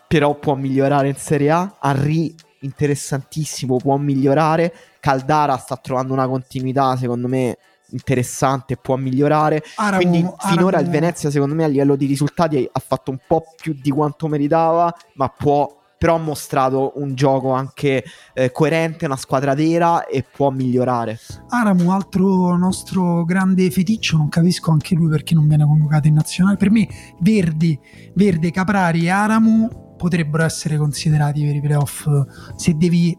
[0.07, 1.77] però può migliorare in Serie A.
[1.83, 4.73] Henry interessantissimo, può migliorare.
[5.01, 7.57] Caldara sta trovando una continuità, secondo me
[7.91, 9.63] interessante, può migliorare.
[9.77, 13.19] Aramo- Quindi finora Aramo- il Venezia, secondo me, a livello di risultati ha fatto un
[13.27, 18.03] po' più di quanto meritava, ma può però ha mostrato un gioco anche
[18.35, 21.17] eh, coerente, una squadra vera e può migliorare.
[21.51, 26.57] Aramu, altro nostro grande feticcio, non capisco anche lui perché non viene convocato in nazionale.
[26.57, 26.89] Per me
[27.21, 27.79] Verdi,
[28.15, 32.09] Verde, Caprari e Aramu potrebbero essere considerati per i playoff
[32.57, 33.17] se devi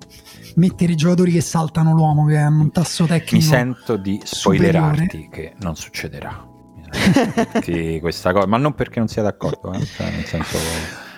[0.56, 3.36] mettere i giocatori che saltano l'uomo, che hanno un tasso tecnico.
[3.36, 5.30] Mi sento di spoilerarti superiore.
[5.30, 6.50] che non succederà.
[7.54, 10.58] Dirti questa cosa, ma non perché non sia d'accordo, eh, cioè, nel senso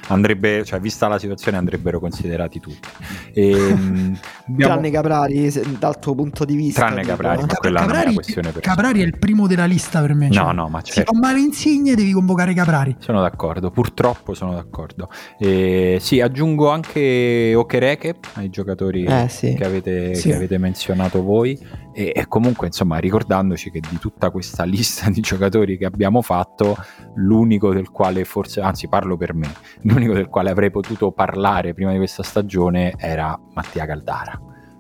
[0.08, 2.88] andrebbe, cioè, vista la situazione, andrebbero considerati tutti.
[3.38, 6.86] E, mh, abbiamo- Tranne Caprari, se- dal tuo punto di vista.
[6.86, 8.76] Tranne Caprari, ma quella non è Caprari, una questione personale.
[8.82, 10.28] Caprari è il primo della lista per me.
[10.28, 11.12] No, cioè, no, ma Se certo.
[11.13, 12.96] fa male Insigne devi convocare Caprari.
[13.00, 15.10] Sono d'accordo, purtroppo sono d'accordo.
[15.38, 19.54] E, sì, aggiungo anche Okereke ai giocatori Eh, sì.
[19.54, 20.29] che, avete, Sì.
[20.29, 21.60] che avete menzionato voi
[21.96, 26.75] e, e comunque insomma ricordandoci che di tutta questa lista di giocatori che abbiamo fatto
[27.15, 29.50] l'unico del quale forse, anzi parlo per me,
[29.83, 34.39] l'unico del quale avrei potuto parlare prima di questa stagione era Mattia Caldara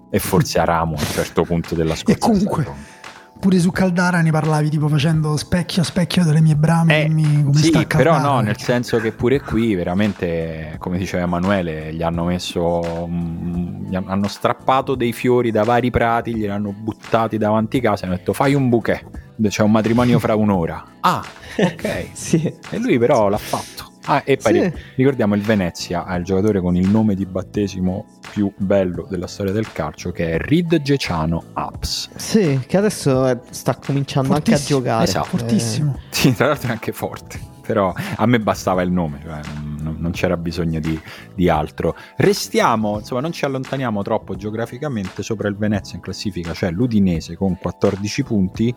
[0.09, 2.94] e forse Aramo a un certo punto della scorsa comunque, stagione.
[3.39, 7.03] Pure su Caldara ne parlavi tipo facendo specchio a specchio delle mie brame.
[7.03, 11.23] Eh, dimmi come sì, sta però no, nel senso che pure qui veramente, come diceva
[11.23, 16.51] Emanuele, gli hanno messo, mm, gli han- hanno strappato dei fiori da vari prati, glieli
[16.51, 19.05] hanno buttati davanti casa e hanno detto fai un bouquet,
[19.41, 20.83] c'è un matrimonio fra un'ora.
[21.01, 21.23] Ah,
[21.57, 22.07] ok.
[22.13, 22.51] Sì.
[22.71, 23.91] E lui però l'ha fatto.
[24.05, 24.59] Ah, e poi Sì.
[24.61, 29.27] ri- ricordiamo il Venezia ha il giocatore con il nome di battesimo più bello della
[29.27, 32.09] storia del calcio che è Rid Geciano Apps.
[32.15, 34.79] Sì, che adesso eh, sta cominciando anche a Fortissimo.
[34.79, 35.03] giocare.
[35.03, 35.25] Esatto.
[35.37, 35.99] Fortissimo.
[36.09, 39.39] Sì, tra l'altro è anche forte, però a me bastava il nome, cioè,
[39.81, 40.99] non, non c'era bisogno di,
[41.33, 41.95] di altro.
[42.17, 47.57] Restiamo, insomma, non ci allontaniamo troppo geograficamente sopra il Venezia in classifica, cioè l'Udinese con
[47.57, 48.75] 14 punti.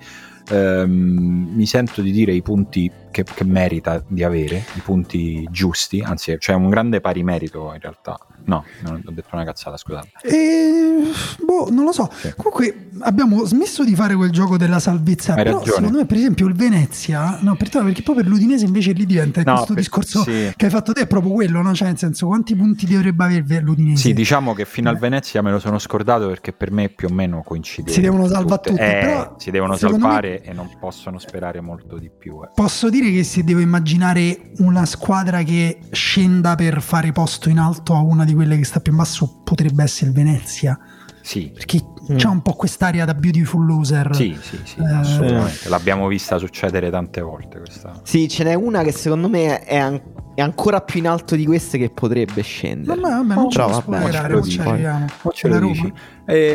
[0.50, 6.00] Ehm, mi sento di dire i punti che, che merita di avere, i punti giusti,
[6.00, 8.18] anzi c'è un grande pari merito in realtà.
[8.44, 10.08] No, non ho detto una cazzata, scusate.
[10.22, 11.02] E,
[11.44, 12.08] boh, non lo so.
[12.14, 12.32] Sì.
[12.36, 15.34] Comunque abbiamo smesso di fare quel gioco della salvezza.
[15.34, 15.76] Hai però ragione.
[15.76, 19.04] secondo me, per esempio, il Venezia, no, per te, perché poi per l'Udinese invece lì
[19.04, 20.52] diventa No, questo per- discorso sì.
[20.56, 21.74] che hai fatto te è proprio quello, no?
[21.74, 24.02] Cioè, nel senso, quanti punti dovrebbe avere l'Udinese?
[24.02, 25.00] Sì, diciamo che fino al Eh.
[25.00, 27.90] Venezia me lo sono scordato perché per me più o meno coincide.
[27.90, 30.06] Si devono salvare tutte, Eh, però, si devono secondo
[30.42, 32.42] e non possono sperare molto di più.
[32.42, 32.48] eh.
[32.54, 37.94] Posso dire che se devo immaginare una squadra che scenda per fare posto in alto
[37.94, 40.78] a una di quelle che sta più in basso, potrebbe essere il Venezia.
[41.22, 42.16] Sì, Perché Mm.
[42.16, 44.14] c'ha un po' quest'aria da beautiful loser.
[44.14, 45.68] sì, sì, sì, Eh, assolutamente.
[45.68, 48.00] L'abbiamo vista succedere tante volte questa.
[48.02, 50.00] Sì, ce n'è una che secondo me è, an-
[50.34, 52.98] è ancora più in alto di queste che potrebbe scendere.
[52.98, 54.68] Vabbè, vabbè, non ci Però può vabbè, spoilerare, ce lo non ci dici.
[54.68, 55.06] arriviamo.
[55.20, 55.72] Ma ce lo La Roma.
[55.72, 55.92] dici?
[56.30, 56.54] Eh,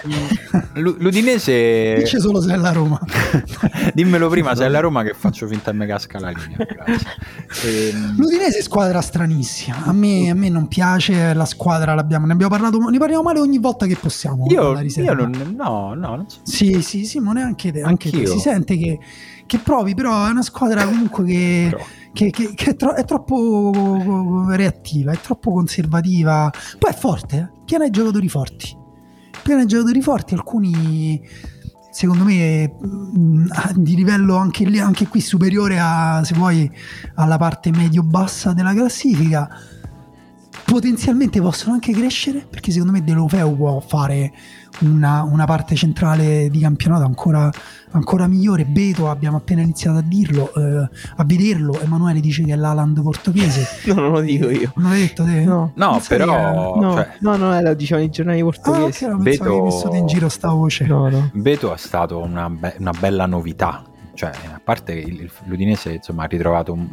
[0.76, 1.95] l'U- L'Udinese.
[1.97, 2.99] Dice solo se è la Roma.
[3.95, 6.57] Dimmelo prima se è la Roma che faccio finta che mi casca la linea.
[7.65, 9.84] Ehm, L'Udinese è squadra stranissima.
[9.86, 11.95] A me, a me non piace la squadra.
[11.95, 14.45] L'abbiamo, ne abbiamo parlato, ne parliamo male ogni volta che possiamo.
[14.47, 15.55] io, io non.
[15.57, 16.39] No, no, non so.
[16.43, 17.82] Sì, sì, sì, ma neanche te.
[17.82, 18.28] Anche te.
[18.28, 18.99] Si sente che,
[19.47, 21.84] che provi, però è una squadra comunque che, Però.
[22.13, 26.51] che- che- che è, tro- è troppo reattiva, è troppo conservativa.
[26.78, 27.61] Poi è forte, eh?
[27.65, 28.82] piena di giocatori forti.
[29.43, 31.21] Di giocatori forti, alcuni
[31.91, 36.69] secondo me mh, di livello anche, lì, anche qui superiore a, se vuoi,
[37.15, 39.49] alla parte medio-bassa della classifica.
[40.66, 44.32] Potenzialmente possono anche crescere perché secondo me De Lofeu può fare
[44.80, 47.51] una, una parte centrale di campionato ancora,
[47.91, 48.66] ancora migliore.
[48.66, 51.80] Beto abbiamo appena iniziato a dirlo, eh, a vederlo.
[51.80, 53.68] Emanuele dice che è l'Aland portoghese.
[53.93, 54.72] No, non lo dico io.
[54.78, 55.43] Non l'hai detto te?
[55.43, 55.74] No.
[55.76, 56.80] No, sai che però.
[56.80, 59.05] No, cioè, no, no, eh, lo dicevano i giornali Ah, ok, portoghesi.
[59.05, 60.86] no, pensavo Beto- messo te in giro sta voce.
[60.86, 61.30] No, no.
[61.34, 63.84] Beto è stato una, be- una bella novità.
[64.16, 66.88] Cioè, a parte il- l'Udinese insomma, ha ritrovato un,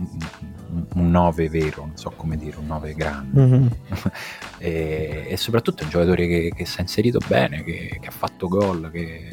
[0.70, 3.40] un- un 9 vero, non so come dire, un 9 grande.
[3.40, 3.70] Mhm.
[4.58, 8.10] e, e soprattutto è un giocatore che, che si è inserito bene, che, che ha
[8.12, 9.28] fatto gol, che,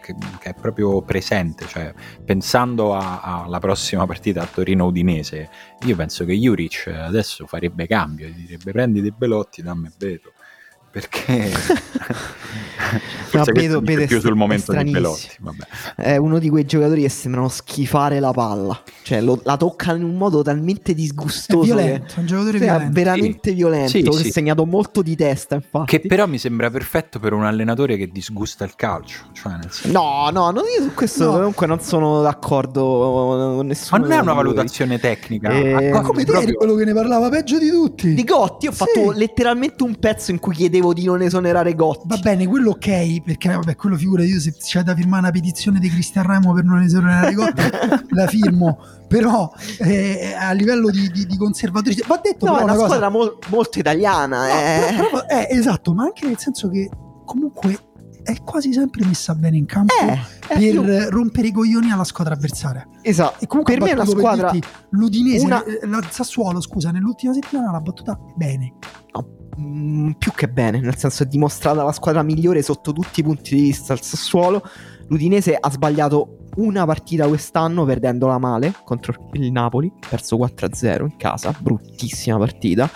[0.00, 0.14] che-
[0.50, 1.66] è proprio presente.
[1.66, 1.92] Cioè,
[2.24, 5.48] pensando alla prossima partita a Torino-Udinese,
[5.86, 10.32] io penso che Juric adesso farebbe cambio, direbbe prendi dei belotti, dammi Beto.
[10.90, 11.50] Perché
[13.30, 14.90] dice Beto è più sul è momento di.
[14.90, 15.28] Belotti.
[15.38, 15.64] Vabbè.
[15.96, 18.82] È uno di quei giocatori che sembrano schifare la palla.
[19.02, 21.62] Cioè, lo- la toccano in un modo talmente È disgustoso.
[21.62, 22.92] violento, è un giocatore che- sì, è violento.
[22.92, 23.88] veramente violento.
[23.90, 24.28] Sì, che sì.
[24.28, 25.98] ha segnato molto di testa, infatti.
[25.98, 29.26] Che però mi sembra perfetto per un allenatore che disgusta il calcio.
[29.32, 31.32] Cioè, nel senso- No, no, no, io su questo No.
[31.32, 34.00] comunque non sono d'accordo con Ma nessuno.
[34.02, 35.50] non è una valutazione tecnica.
[35.50, 38.14] Eh, Ah, Come te proprio- quello che ne parlava peggio di tutti.
[38.14, 38.76] Di Gotti ho Sì.
[38.78, 42.02] fatto letteralmente un pezzo in cui chiedevo di non esonerare Gotti.
[42.06, 45.78] Va bene, quello ok, perché vabbè, quello figura io se c'è da firmare una petizione
[45.78, 47.62] di Cristian Remo per non esonerare Gotti,
[48.10, 48.78] la firmo.
[49.08, 52.72] Però eh, a livello di, di, di conservatori va detto No, però è una una
[52.74, 54.38] cosa squadra mol- molto italiana.
[54.38, 54.94] No, eh.
[54.96, 56.88] però- però- eh, esatto, ma anche nel senso che
[57.24, 57.78] comunque
[58.22, 62.04] è quasi sempre messa bene in campo Eh, per eh, io- rompere i coglioni alla
[62.04, 62.86] squadra avversaria.
[63.02, 63.42] esatto.
[63.42, 66.60] E comunque Per me è una battuto, per squadra dirti, l'Udinese, una- eh, la Sassuolo,
[66.60, 68.74] scusa, nell'ultima settimana l'ha battuta bene.
[69.60, 73.54] Mm, più che bene, nel senso è dimostrata la squadra migliore sotto tutti i punti
[73.54, 73.92] di vista.
[73.92, 74.62] Il Sassuolo,
[75.08, 81.54] l'Udinese ha sbagliato una partita quest'anno perdendola male contro il Napoli, perso 4-0 in casa,
[81.58, 82.90] bruttissima partita.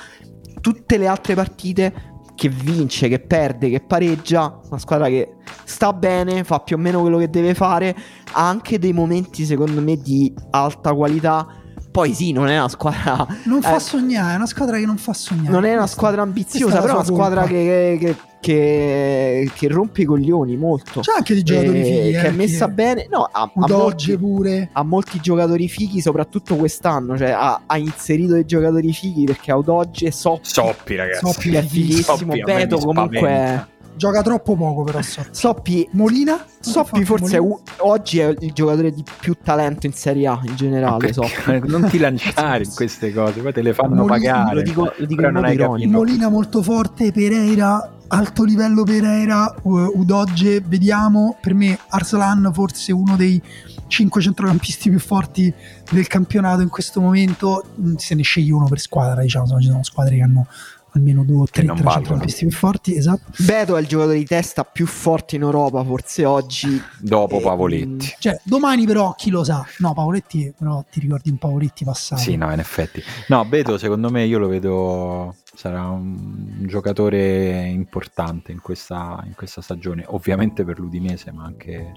[0.60, 6.44] Tutte le altre partite che vince, che perde, che pareggia, una squadra che sta bene,
[6.44, 7.94] fa più o meno quello che deve fare,
[8.32, 11.46] ha anche dei momenti secondo me di alta qualità.
[11.94, 13.24] Poi sì, non è una squadra...
[13.44, 15.48] Non fa eh, sognare, è una squadra che non fa sognare.
[15.48, 20.04] non è una squadra ambiziosa, però è una squadra che, che- che- che rompe i
[20.04, 21.00] coglioni molto.
[21.02, 23.06] C'è anche di giocatori Eh, fighi, che eh, è messa bene.
[23.08, 24.70] No, ha, ha molti, pure.
[24.72, 27.16] ha molti giocatori fighi, soprattutto quest'anno.
[27.16, 31.24] Cioè, ha, ha inserito dei giocatori fighi perché ha Udoge, Soppi, Soppi, ragazzi.
[31.24, 32.16] Soppi è fighissimo.
[32.16, 33.68] Soppi Beto comunque.
[33.96, 35.28] Gioca troppo poco però Soppi.
[35.30, 36.44] Soppi, Molina?
[36.58, 40.56] Soppi forse è u- oggi è il giocatore di più talento in Serie A in
[40.56, 41.12] generale.
[41.12, 41.60] Soppi.
[41.68, 44.54] non ti lanciare in queste cose, poi te le fanno Molina, pagare.
[44.56, 45.90] Lo dico, lo dico Però in non modo hai capito.
[45.90, 53.14] Molina molto forte, Pereira, alto livello Pereira, U- Udoge, vediamo, per me Arslan forse uno
[53.16, 53.40] dei
[53.86, 55.52] 5 centrocampisti più forti
[55.92, 59.82] del campionato in questo momento, Mm, se ne scegli uno per squadra, diciamo, ci sono
[59.84, 60.46] squadre che hanno
[60.94, 61.94] almeno due o tre non valgono.
[61.94, 63.32] centrocampisti più forti, esatto.
[63.38, 66.80] Beto è il giocatore di testa più forte in Europa, forse oggi.
[67.00, 68.14] Dopo Eh, Pavoletti.
[68.18, 69.64] Cioè, domani però chi lo sa?
[69.78, 72.20] No, Pavoletti, però ti ricordi un Pavoletti passato.
[72.20, 73.02] Sì, no, in effetti.
[73.28, 79.60] No, Beto, secondo me io lo vedo sarà un giocatore importante in questa, in questa
[79.60, 81.92] stagione, ovviamente per l'Udinese, ma anche,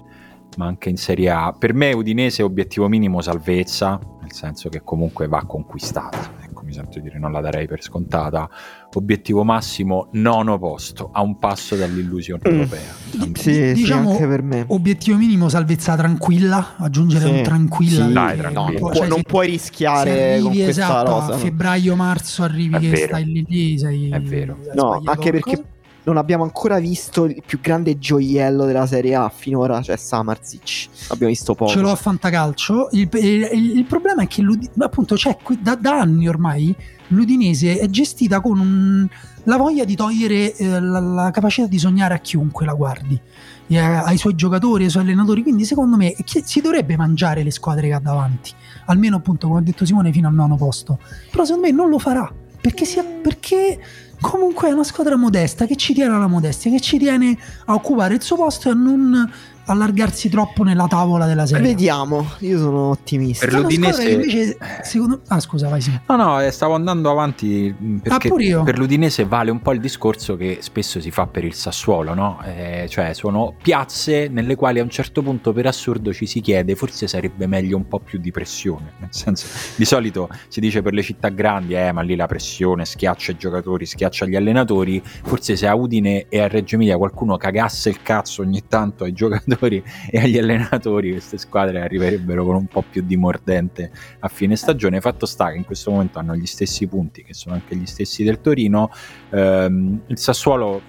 [0.56, 1.54] ma anche in Serie A.
[1.58, 6.46] Per me Udinese obiettivo minimo salvezza, nel senso che comunque va conquistata.
[6.68, 8.46] Mi sento dire non la darei per scontata.
[8.92, 12.52] Obiettivo massimo nono posto, a un passo dall'illusione Mm.
[12.52, 12.92] europea.
[13.10, 14.64] Di- Sì, diciamo, sì, anche per me.
[14.68, 17.30] Obiettivo minimo salvezza tranquilla, aggiungere Sì.
[17.30, 18.06] un tranquilla.
[18.06, 18.78] Sì, Dai, tranquillo.
[18.80, 21.24] no, non, cioè, non puoi se rischiare arrivi, con questa esatto, rosa.
[21.24, 21.36] a no.
[21.38, 23.06] febbraio-marzo arrivi È che vero.
[23.06, 24.58] stai lì lì, sei, È vero.
[24.74, 25.62] No, anche perché.
[26.04, 30.88] Non abbiamo ancora visto il più grande gioiello della Serie A finora, cioè Samarzic.
[31.08, 31.70] Abbiamo visto poco.
[31.70, 32.88] ce l'ho a fantacalcio.
[32.92, 34.42] Il, il- il- problema è che
[34.78, 36.74] appunto qui- da, da anni ormai
[37.08, 39.08] l'Udinese è gestita con un-
[39.44, 43.18] la voglia di togliere eh, la, la capacità di sognare a chiunque la guardi,
[43.66, 45.42] e a- ai suoi giocatori, ai suoi allenatori.
[45.42, 48.50] Quindi, secondo me, si dovrebbe mangiare le squadre che ha davanti,
[48.86, 50.98] almeno appunto, come ha detto Simone, fino al nono posto.
[51.30, 52.30] Però, secondo me, non lo farà
[52.60, 53.78] perché, sia, perché
[54.20, 58.14] comunque è una squadra modesta che ci tiene alla modestia, che ci tiene a occupare
[58.14, 59.30] il suo posto e a non
[59.68, 61.62] allargarsi troppo nella tavola della serie.
[61.68, 63.46] Vediamo, io sono ottimista.
[63.46, 65.98] Per l'Udinese- invece, secondo Ah, scusa, vai sì.
[66.08, 68.62] No, no, eh, stavo andando avanti perché Ah, pure io.
[68.62, 72.40] per l'Udinese vale un po' il discorso che spesso si fa per il Sassuolo, no?
[72.44, 76.74] Eh, cioè sono piazze nelle quali a un certo punto per assurdo ci si chiede
[76.74, 79.46] forse sarebbe meglio un po' più di pressione, nel senso
[79.76, 83.36] di solito si dice per le città grandi, eh, ma lì la pressione schiaccia i
[83.36, 88.00] giocatori, schiaccia gli allenatori, forse se a Udine e a Reggio Emilia qualcuno cagasse il
[88.02, 89.56] cazzo ogni tanto ai giocatori
[90.10, 93.90] e agli allenatori, queste squadre arriverebbero con un po' più di mordente
[94.20, 95.00] a fine stagione.
[95.00, 98.22] Fatto sta che in questo momento hanno gli stessi punti, che sono anche gli stessi
[98.24, 98.90] del Torino.
[99.30, 100.80] Ehm, il Sassuolo,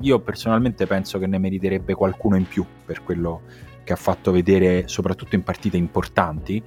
[0.00, 3.42] io personalmente penso che ne meriterebbe qualcuno in più per quello
[3.84, 6.62] che ha fatto vedere, soprattutto in partite importanti.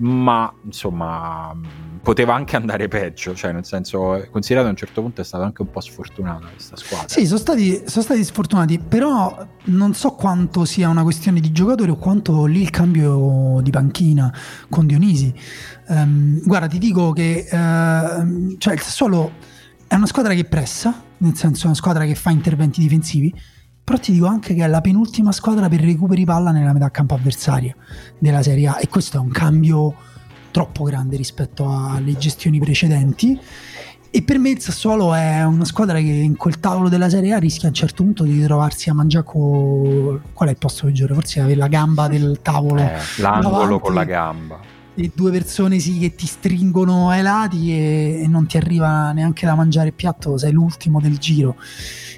[0.00, 1.54] Ma insomma,
[2.02, 5.60] poteva anche andare peggio, cioè nel senso, considerato a un certo punto è stata anche
[5.60, 7.06] un po' sfortunata questa squadra.
[7.06, 11.90] Sì, sono stati, sono stati sfortunati, però non so quanto sia una questione di giocatori
[11.90, 14.32] o quanto lì il cambio di panchina
[14.70, 15.34] con Dionisi.
[15.88, 19.32] Ehm, guarda, ti dico che ehm, cioè il Sassuolo
[19.86, 23.34] è una squadra che pressa, nel senso è una squadra che fa interventi difensivi,
[23.82, 27.14] però ti dico anche che è la penultima squadra per recuperi palla nella metà campo
[27.14, 27.74] avversaria
[28.18, 29.94] della Serie A e questo è un cambio
[30.52, 33.38] troppo grande rispetto alle gestioni precedenti.
[34.12, 37.38] E per me il Sassuolo è una squadra che in quel tavolo della Serie A
[37.38, 40.20] rischia a un certo punto di trovarsi a mangiare con...
[40.32, 41.14] Qual è il posto peggiore?
[41.14, 43.80] Forse avere la gamba del tavolo Eh, l'angolo davanti.
[43.80, 44.58] con la gamba.
[44.94, 49.46] E due persone sì che ti stringono ai lati e, e non ti arriva neanche
[49.46, 51.56] da mangiare il piatto, sei l'ultimo del giro.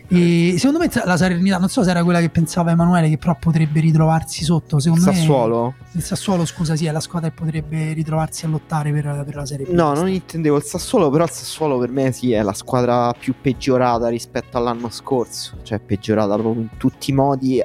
[0.08, 3.34] E secondo me la Salernità, non so se era quella che pensava Emanuele, che però
[3.38, 4.78] potrebbe ritrovarsi sotto.
[4.78, 5.74] Secondo me Sassuolo?
[5.92, 9.46] il Sassuolo, scusa, sì, è la squadra che potrebbe ritrovarsi a lottare per, per la
[9.46, 9.70] Serie B.
[9.70, 13.34] No, non intendevo il Sassuolo, però il Sassuolo per me sì è la squadra più
[13.40, 17.62] peggiorata rispetto all'anno scorso, cioè peggiorata proprio in tutti i modi.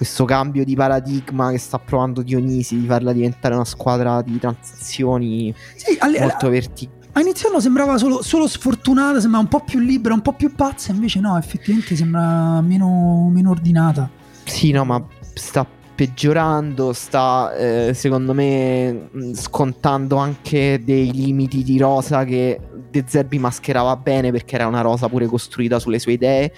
[0.00, 5.54] Questo cambio di paradigma che sta provando Dionisi di farla diventare una squadra di transizioni
[5.76, 6.98] Sì, alle- molto verticali.
[7.12, 10.54] A inizio anno sembrava solo, solo sfortunata, sembrava un po' più libera, un po' più
[10.54, 14.08] pazza, invece no, effettivamente sembra meno, meno ordinata.
[14.44, 21.76] Sì, no, ma sta peggiorando, sta eh, secondo me mh, scontando anche dei limiti di
[21.76, 22.58] rosa che
[22.90, 26.52] De Zerbi mascherava bene perché era una rosa pure costruita sulle sue idee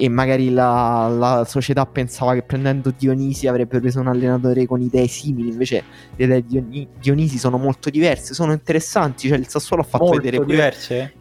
[0.00, 5.06] e magari la, la, società pensava che prendendo Dionisi avrebbe preso un allenatore con idee
[5.06, 5.84] simili, invece
[6.16, 10.22] le idee di Dionisi sono molto diverse, sono interessanti, cioè il Sassuolo ha fatto molto
[10.22, 11.12] vedere diverse?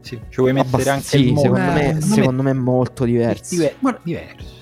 [0.00, 3.56] Sì, ci vuoi mettere anche sì, il secondo, Eh, me, secondo me molto diversi.
[3.56, 4.60] Diver- Guarda- diverse.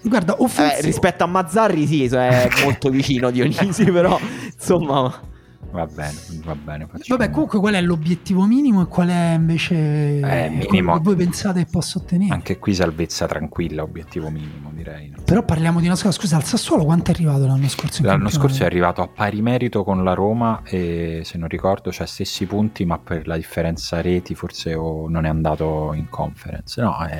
[0.00, 4.16] Guarda, Eh, rispetto a Mazzarri sì, è molto vicino Dionisi, però
[4.56, 5.36] insomma...
[5.70, 6.14] Va bene,
[6.44, 6.86] va bene.
[6.86, 9.74] facciamo- Vabbè, comunque qual è l'obiettivo minimo e qual è invece
[10.20, 10.94] Eh, minimo.
[10.96, 12.32] che voi pensate che possa ottenere?
[12.32, 15.10] Anche qui salvezza tranquilla, obiettivo minimo direi.
[15.10, 15.18] no?
[15.24, 16.14] Però parliamo di una scuola.
[16.14, 18.02] Scusa, al Sassuolo quanto è arrivato l'anno scorso?
[18.02, 22.06] L'anno scorso è arrivato a pari merito con la Roma e se non ricordo c'ha
[22.06, 26.80] stessi punti, ma per la differenza reti forse o non è andato in conference.
[26.80, 27.18] No, eh,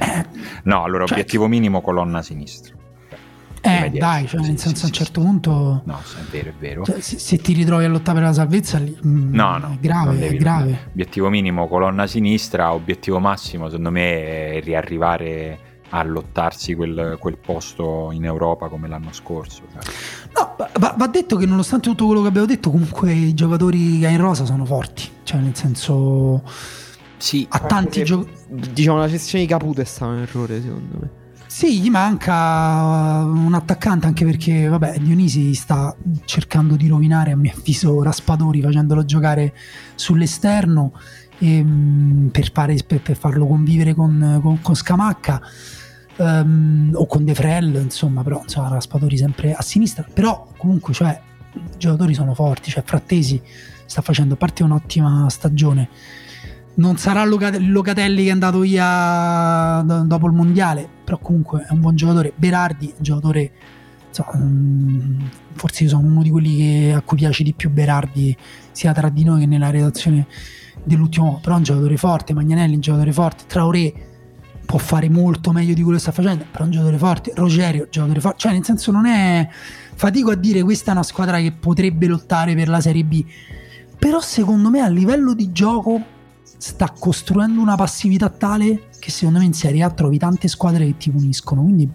[0.64, 2.76] no allora Cioè- obiettivo minimo colonna sinistra.
[3.60, 5.26] Eh, dai, cioè, nel sì, senso sì, a un certo sì.
[5.26, 5.82] punto.
[5.84, 6.84] No, è vero, è vero.
[6.84, 9.78] cioè, se, se ti ritrovi a lottare per la salvezza, lì, mm, No, no, è
[9.80, 10.78] grave, non è devi- grave.
[10.92, 15.58] Obiettivo minimo colonna sinistra, obiettivo massimo secondo me è riarrivare
[15.90, 19.62] a lottarsi quel, quel posto in Europa come l'anno scorso.
[19.72, 19.82] cioè.
[20.34, 24.06] No, va, va detto che nonostante tutto quello che abbiamo detto, comunque i giocatori che
[24.06, 25.08] ha in rosa sono forti.
[25.22, 26.42] Cioè, nel senso,
[27.16, 28.36] Sì, ha tanti giocatori.
[28.72, 31.10] Diciamo la gestione di Caputo è stato un errore secondo me.
[31.50, 35.96] Sì, gli manca un attaccante anche perché, vabbè, Dionisi sta
[36.26, 39.54] cercando di rovinare, a mio avviso, Raspadori facendolo giocare
[39.94, 40.92] sull'esterno
[41.38, 45.40] ehm, per, fare- per- per farlo convivere con, con- con Scamacca
[46.16, 50.04] ehm, o con De Frel, insomma, però insomma, Raspadori sempre a sinistra.
[50.12, 51.18] Però comunque, cioè,
[51.54, 53.40] i giocatori sono forti, cioè Frattesi
[53.86, 55.88] sta facendo parte un'ottima stagione.
[56.78, 61.72] Non sarà Loca- Locatelli che è andato via do- dopo il mondiale, però comunque è
[61.72, 62.32] un buon giocatore.
[62.36, 63.50] Berardi giocatore,
[64.06, 65.20] insomma, mm,
[65.54, 68.36] forse sono uno di quelli che- a cui piace di più Berardi,
[68.70, 70.28] sia tra di noi che nella redazione
[70.84, 72.32] dell'ultimo, però è un giocatore forte.
[72.32, 73.44] Magnanelli è un giocatore forte.
[73.48, 73.92] Traoré
[74.64, 77.32] può fare molto meglio di quello che sta facendo, però è un giocatore forte.
[77.34, 78.38] Rogerio, è un giocatore forte.
[78.38, 79.48] Cioè, nel senso, non è.
[79.96, 83.24] Fatico a dire questa è una squadra che potrebbe lottare per la Serie B.
[83.98, 86.16] Però, secondo me, a livello di gioco
[86.58, 90.96] sta costruendo una passività tale che secondo me in Serie A trovi tante squadre che
[90.96, 91.62] ti puniscono.
[91.62, 91.90] Quindi.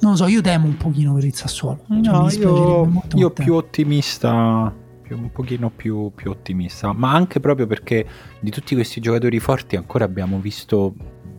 [0.00, 1.84] Non lo so, io temo un pochino per il Sassuolo.
[1.88, 4.72] Cioè, No, dispiacerebbe io, io più ottimista,
[5.02, 8.06] più- un pochino più, più ottimista, ma anche proprio perché
[8.38, 10.94] di tutti questi giocatori forti ancora abbiamo visto,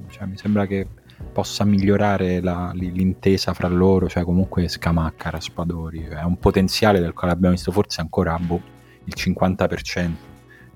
[0.09, 0.87] cioè mi sembra che
[1.31, 7.31] possa migliorare la- l'intesa fra loro, cioè comunque Scamacca, Raspadori, è un potenziale del quale
[7.33, 8.61] abbiamo visto forse ancora boh,
[9.05, 10.28] il 50%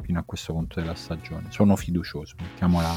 [0.04, 1.48] fino a questo punto della stagione.
[1.50, 2.92] Sono fiducioso, mettiamola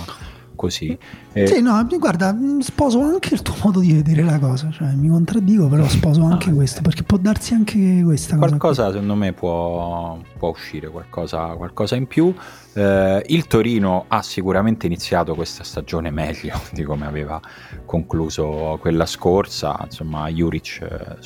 [0.57, 0.99] così.
[1.33, 4.91] Eh, Sì, no, guarda, mh, sposo anche il tuo modo di vedere la cosa, cioè
[4.93, 8.49] mi contraddico, però sposo anche questo, perché può darsi anche questa cosa.
[8.49, 12.35] Qualcosa secondo me può, può uscire, qualcosa, qualcosa in più.
[12.73, 17.41] Eh, il Torino ha sicuramente iniziato questa stagione meglio di come aveva
[17.85, 19.79] concluso quella scorsa.
[19.85, 21.17] Insomma, Juric eh,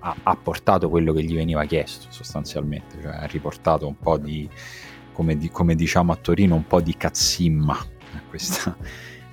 [0.00, 4.48] ha, ha portato quello che gli veniva chiesto sostanzialmente, cioè ha riportato un po' di,
[5.20, 8.74] come, di- come diciamo a Torino, un po' di cazzimma a questa,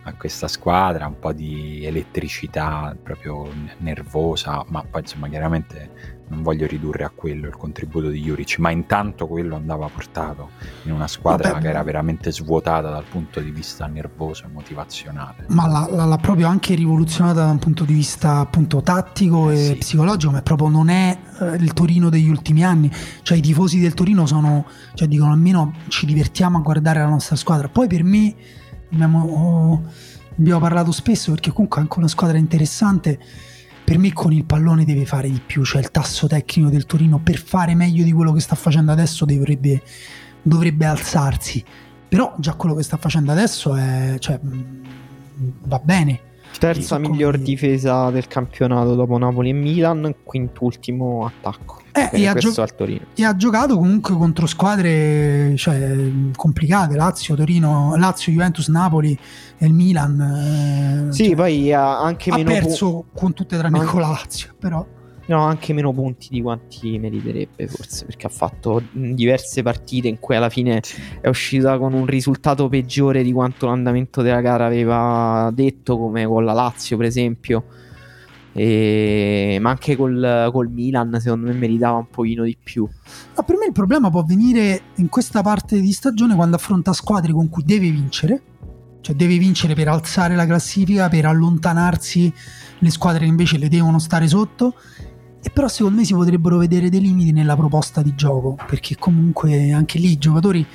[0.04, 6.68] a questa squadra, un po' di elettricità proprio nervosa, ma poi insomma chiaramente non voglio
[6.68, 10.50] ridurre a quello il contributo di Juric, ma intanto quello andava portato
[10.84, 15.46] in una squadra Vabbè, che era veramente svuotata dal punto di vista nervoso e motivazionale.
[15.48, 19.66] Ma l'ha, l'ha- proprio anche rivoluzionata da un punto di vista appunto tattico e Eh
[19.66, 19.76] sì.
[19.78, 22.92] psicologico, ma proprio non è eh, il Torino degli ultimi anni.
[23.22, 24.66] Cioè i tifosi del Torino sono,
[24.96, 27.70] cioè dicono almeno ci divertiamo a guardare la nostra squadra.
[27.70, 28.36] Poi per me
[28.92, 29.84] abbiamo, oh,
[30.38, 33.20] abbiamo parlato spesso perché comunque è anche una squadra interessante.
[33.88, 37.20] Per me con il pallone deve fare di più, cioè il tasso tecnico del Torino
[37.20, 39.82] per fare meglio di quello che sta facendo adesso dovrebbe,
[40.42, 41.64] dovrebbe alzarsi.
[42.10, 44.82] Però già quello che sta facendo adesso è, cioè, mh,
[45.68, 46.20] va bene.
[46.60, 51.77] Terza miglior difesa del campionato dopo Napoli e Milan, quintultimo attacco.
[51.98, 52.66] Eh, e, ha gio-
[53.16, 59.18] e ha giocato comunque contro squadre cioè, complicate, Lazio, Torino, Lazio, Juventus, Napoli
[59.58, 61.08] e il Milan.
[61.10, 64.02] eh, Sì, cioè, poi ha anche ha meno, pu- perso con tutte tranne anche- con
[64.02, 64.86] la Lazio, però
[65.26, 70.36] no, anche meno punti di quanti meriterebbe forse, perché ha fatto diverse partite in cui
[70.36, 70.82] alla fine
[71.20, 76.46] è uscita con un risultato peggiore di quanto l'andamento della gara aveva detto, come con
[76.46, 77.66] la Lazio per esempio.
[78.60, 82.90] E- Ma anche col, col Milan secondo me meritava un pochino di più.
[83.36, 87.34] Ma per me il problema può venire in questa parte di stagione quando affronta squadre
[87.34, 88.42] con cui deve vincere,
[89.02, 92.34] cioè deve vincere per alzare la classifica, per allontanarsi
[92.80, 94.74] le squadre che invece le devono stare sotto.
[95.40, 99.72] E però secondo me si potrebbero vedere dei limiti nella proposta di gioco, perché comunque
[99.72, 100.66] anche lì i giocatori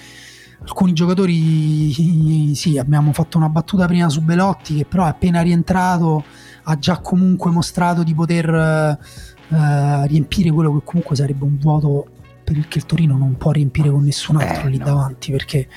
[0.65, 6.23] alcuni giocatori sì, abbiamo fatto una battuta prima su Belotti che però è appena rientrato
[6.65, 12.07] ha già comunque mostrato di poter uh, riempire quello che comunque sarebbe un vuoto
[12.45, 14.85] perché il Torino non può riempire con nessun altro eh, lì no.
[14.85, 15.69] davanti perché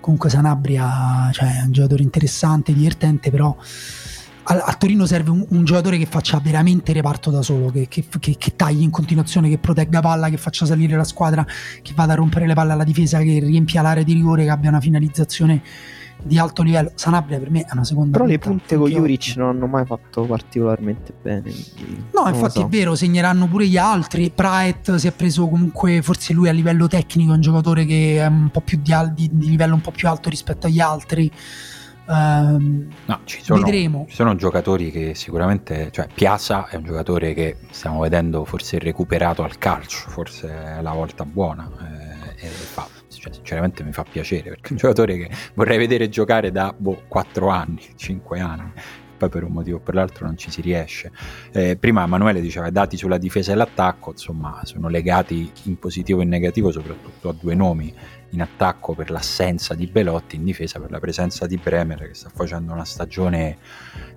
[0.00, 3.56] comunque Sanabria cioè, è un giocatore interessante, divertente però
[4.48, 8.04] a, a Torino serve un, un, giocatore che faccia veramente reparto da solo, che, che,
[8.20, 11.44] che, che, tagli in continuazione, che protegga palla, che faccia salire la squadra,
[11.82, 14.70] che vada a rompere le palle alla difesa, che riempia l'area di rigore, che abbia
[14.70, 15.62] una finalizzazione
[16.22, 16.92] di alto livello.
[16.94, 18.18] Sanabria per me è una seconda.
[18.18, 21.52] Però le punte con Juric non hanno mai fatto particolarmente bene.
[22.12, 22.64] No, infatti so.
[22.64, 24.30] è vero, segneranno pure gli altri.
[24.30, 28.26] Praet si è preso comunque, forse lui a livello tecnico, è un giocatore che è
[28.26, 31.30] un po' più di, di, di livello un po' più alto rispetto agli altri.
[32.08, 34.06] Um, no, ci sono, vedremo.
[34.08, 39.42] Ci sono giocatori che sicuramente, cioè Piazza è un giocatore che stiamo vedendo forse recuperato
[39.42, 41.68] al calcio, forse è la volta buona.
[41.80, 42.86] Eh, e fa,
[43.26, 47.02] cioè, sinceramente mi fa piacere perché è un giocatore che vorrei vedere giocare da boh,
[47.08, 48.72] 4 anni, 5 anni.
[49.16, 51.10] Poi per un motivo o per l'altro non ci si riesce.
[51.50, 56.20] Eh, prima Emanuele diceva i dati sulla difesa e l'attacco, insomma, sono legati in positivo
[56.20, 57.94] e in negativo soprattutto a due nomi,
[58.30, 62.30] in attacco per l'assenza di Belotti, in difesa per la presenza di Bremer che sta
[62.34, 63.58] facendo una stagione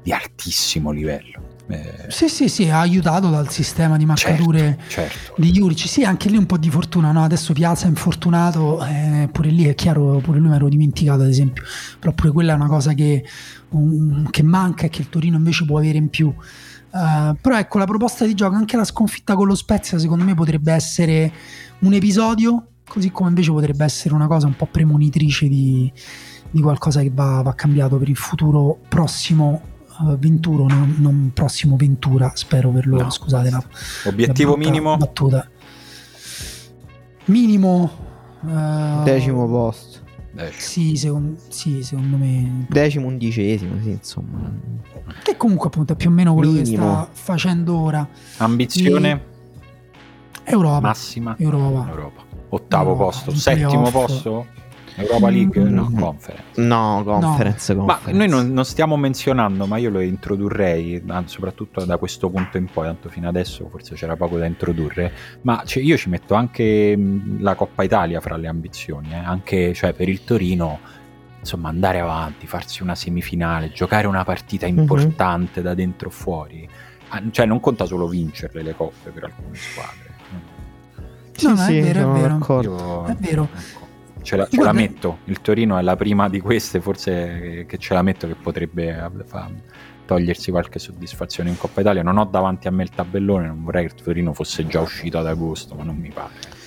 [0.02, 1.58] di altissimo livello.
[1.68, 2.06] Eh...
[2.08, 5.34] Sì, sì, sì, ha aiutato dal sistema di marcature certo, certo.
[5.38, 5.88] di Juric.
[5.88, 7.24] Sì, anche lì un po' di fortuna, no?
[7.24, 11.30] Adesso Piazza è infortunato, eh, pure lì è chiaro, pure lui mi ero dimenticato ad
[11.30, 11.64] esempio,
[12.00, 13.24] però pure quella è una cosa che,
[13.70, 16.34] um, che manca e che il Torino invece può avere in più.
[16.92, 20.34] Uh, però ecco, la proposta di gioco, anche la sconfitta con lo Spezia, secondo me
[20.34, 21.32] potrebbe essere
[21.80, 25.90] un episodio così come invece potrebbe essere una cosa un po' premonitrice di,
[26.50, 29.62] di qualcosa che va, va, cambiato per il futuro prossimo
[30.00, 33.10] uh, Venturo, non, non, prossimo Ventura, spero per loro, no.
[33.10, 33.64] scusate la,
[34.06, 34.98] Obiettivo la minimo?
[34.98, 35.48] Battuta.
[37.26, 38.08] Minimo...
[38.42, 40.08] Uh, Decimo posto.
[40.56, 42.66] Sì secondo, sì, secondo me.
[42.70, 44.50] Decimo, undicesimo, sì, insomma.
[45.22, 46.86] Che comunque appunto è più o meno quello Minimo.
[46.86, 48.08] che sta facendo ora.
[48.38, 49.26] Ambizione?
[50.46, 50.80] Europa.
[50.80, 51.36] Massima?
[51.38, 51.90] Europa.
[51.90, 54.60] Europa ottavo no, posto, settimo posto?
[55.00, 55.62] Europa League?
[55.64, 56.62] No, no Conference.
[56.62, 57.74] No, Conference.
[57.74, 57.86] No.
[57.86, 58.12] conference.
[58.12, 62.66] Ma noi non, non, stiamo menzionando, ma io lo introdurrei, soprattutto da questo punto in
[62.66, 66.98] poi, tanto fino adesso forse c'era poco da introdurre, ma cioè, io ci metto anche
[67.40, 69.16] la Coppa Italia fra le ambizioni, eh?
[69.18, 70.80] anche cioè, per il Torino,
[71.40, 74.80] insomma, andare avanti, farsi una semifinale, giocare una partita mhm.
[74.80, 75.70] importante mm-hmm.
[75.70, 76.68] da dentro fuori.
[77.12, 80.10] Ah, cioè non conta solo vincerle le coppe per alcune squadre
[81.40, 82.62] sì, no, sì, è vero, è vero.
[82.62, 83.50] Io, è vero.
[84.22, 87.94] Ce la, ce la, metto, il Torino è la prima di queste, forse che ce
[87.94, 89.50] la metto che potrebbe eh, fa,
[90.06, 92.04] togliersi qualche soddisfazione in Coppa Italia.
[92.04, 95.18] Non ho davanti a me il tabellone, non vorrei che il Torino fosse già uscito
[95.18, 96.58] ad agosto, ma non mi pare.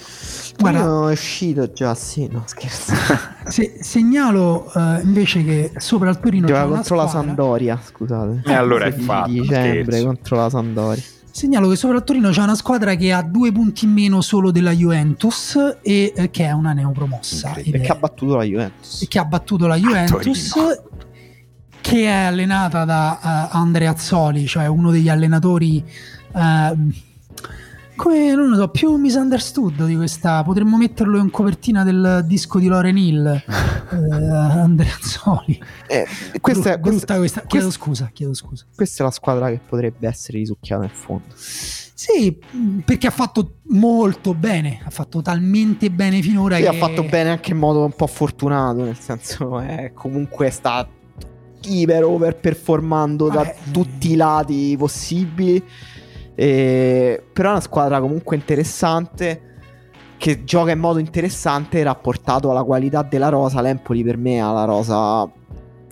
[0.58, 2.92] Guarda, è uscito già, sì, no scherzo.
[3.46, 8.42] Se, segnalo uh, invece che sopra il Torino gioca contro la Sampdoria, scusate.
[8.44, 9.30] E allora è fatto.
[9.30, 10.04] dicembre scherzo.
[10.06, 11.02] contro la Sampdoria.
[11.32, 14.50] Segnalo che sopra il Torino c'è una squadra che ha due punti in meno solo
[14.50, 17.54] della Juventus e eh, che è una neopromossa.
[17.54, 19.00] E che ha battuto la Juventus.
[19.00, 20.52] E che ha battuto la Juventus.
[21.80, 25.82] Che è allenata da uh, Andrea Azzoli, cioè uno degli allenatori
[26.32, 26.92] uh,
[27.96, 30.42] come non lo so, più misunderstood di questa.
[30.42, 35.60] Potremmo metterlo in copertina del disco di Loren Hill, eh, Andrea Zoli.
[35.86, 36.06] Eh,
[36.40, 38.64] questa, Bru- questa, questa, chiedo questa, scusa, chiedo scusa.
[38.74, 41.34] Questa è la squadra che potrebbe essere risucchiata nel fondo.
[41.34, 42.36] Sì,
[42.84, 46.68] perché ha fatto molto bene, ha fatto talmente bene finora sì, che...
[46.68, 50.88] ha fatto bene anche in modo un po' fortunato, nel senso è comunque sta
[51.64, 55.62] iper overperformando Vabbè, da tutti i lati possibili
[56.34, 59.50] e, però è una squadra comunque interessante
[60.16, 63.60] che gioca in modo interessante rapportato alla qualità della rosa.
[63.60, 65.28] L'Empoli per me ha la rosa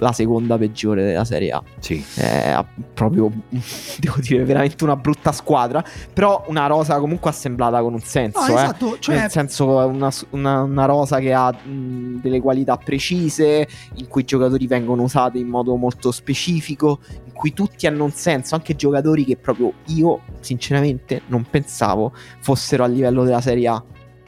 [0.00, 1.62] la seconda peggiore della Serie A.
[1.78, 2.04] Sì.
[2.14, 2.64] È
[2.94, 3.30] proprio,
[3.98, 5.84] devo dire, veramente una brutta squadra.
[6.12, 8.40] Però una rosa comunque assemblata con un senso.
[8.40, 8.54] No, eh.
[8.54, 9.18] esatto, cioè...
[9.18, 14.24] Nel senso, una, una, una rosa che ha mh, delle qualità precise, in cui i
[14.24, 19.24] giocatori vengono usati in modo molto specifico, in cui tutti hanno un senso, anche giocatori
[19.24, 23.82] che proprio io, sinceramente, non pensavo fossero a livello della Serie A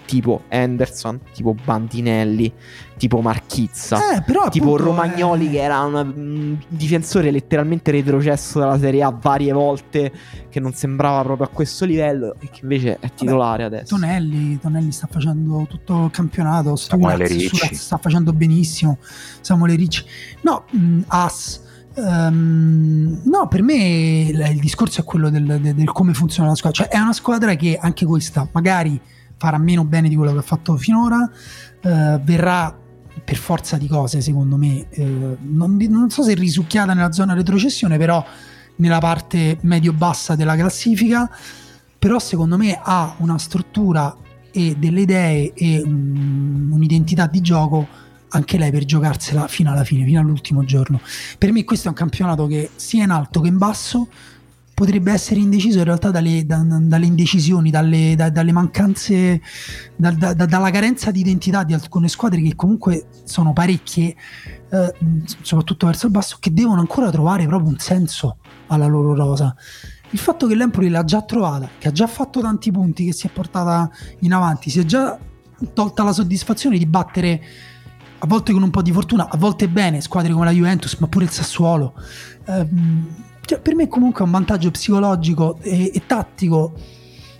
[0.07, 2.51] tipo Henderson, tipo Bandinelli,
[2.97, 5.51] tipo Marchizza, eh, però, tipo appunto, Romagnoli eh...
[5.51, 10.11] che era un difensore letteralmente retrocesso dalla Serie A varie volte,
[10.49, 13.95] che non sembrava proprio a questo livello e che invece è titolare Vabbè, adesso.
[13.95, 18.97] Tonelli, Tonelli sta facendo tutto il campionato, Samuele Ricci sta facendo benissimo,
[19.43, 20.03] Samuele Ricci.
[20.41, 21.62] No, mh, As
[21.95, 26.85] Um, no, per me il, discorso è quello del, del, del, come funziona la squadra.
[26.85, 29.01] Cioè, è una squadra che anche questa, magari
[29.37, 31.29] farà meno bene di quello che ha fatto finora,
[31.83, 32.79] eh, verrà
[33.25, 37.99] per forza di cose, secondo me, eh, non, non, so se risucchiata nella zona retrocessione,
[37.99, 38.25] però
[38.77, 41.31] nella parte medio-bassa della classifica,
[41.99, 44.17] però secondo me ha una struttura
[44.51, 47.87] e delle idee e um, un'identità di gioco
[48.33, 51.01] anche lei per giocarsela fino alla fine, fino all'ultimo giorno.
[51.39, 54.09] Per me questo è un campionato che sia in alto che in basso
[54.75, 59.41] potrebbe essere indeciso in realtà dalle, da, dalle indecisioni, dalle, da, dalle mancanze,
[59.95, 64.17] da, dalla carenza di identità di alcune squadre che comunque sono parecchie,
[64.71, 64.95] eh,
[65.43, 69.55] soprattutto verso il basso, che devono ancora trovare proprio un senso alla loro rosa.
[70.11, 73.27] Il fatto che l'Empoli l'ha già trovata, che ha già fatto tanti punti, che si
[73.27, 75.19] è portata in avanti, si è già
[75.73, 77.41] tolta la soddisfazione di battere
[78.25, 81.09] a volte con un po' di fortuna, a volte bene, squadre come la Juventus, ma
[81.09, 81.95] pure il Sassuolo.
[82.47, 82.67] Eh,
[83.45, 86.73] cioè, per me comunque è un vantaggio psicologico e, e tattico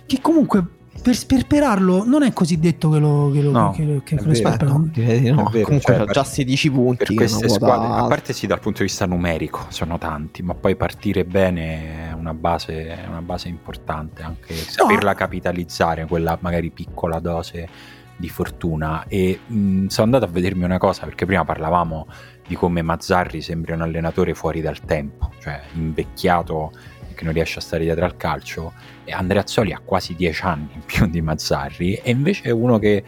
[0.05, 0.65] che comunque
[1.01, 4.77] per sperperarlo non è così detto che lo, che lo, no, che, che, lo sperperano.
[4.77, 5.49] No, no.
[5.49, 7.05] Vero, comunque cioè, già 16 punti.
[7.05, 10.75] Per queste squadre, a parte sì dal punto di vista numerico, sono tanti, ma poi
[10.75, 17.19] partire bene è una base, è una base importante, anche saperla capitalizzare, quella magari piccola
[17.19, 19.05] dose di fortuna.
[19.07, 22.07] E mh, sono andato a vedermi una cosa, perché prima parlavamo
[22.47, 26.71] di come Mazzarri sembri un allenatore fuori dal tempo, cioè invecchiato
[27.15, 28.73] che non riesce a stare dietro al calcio.
[29.03, 33.03] E Andreazzoli ha quasi dieci anni in più di Mazzarri, e invece è uno che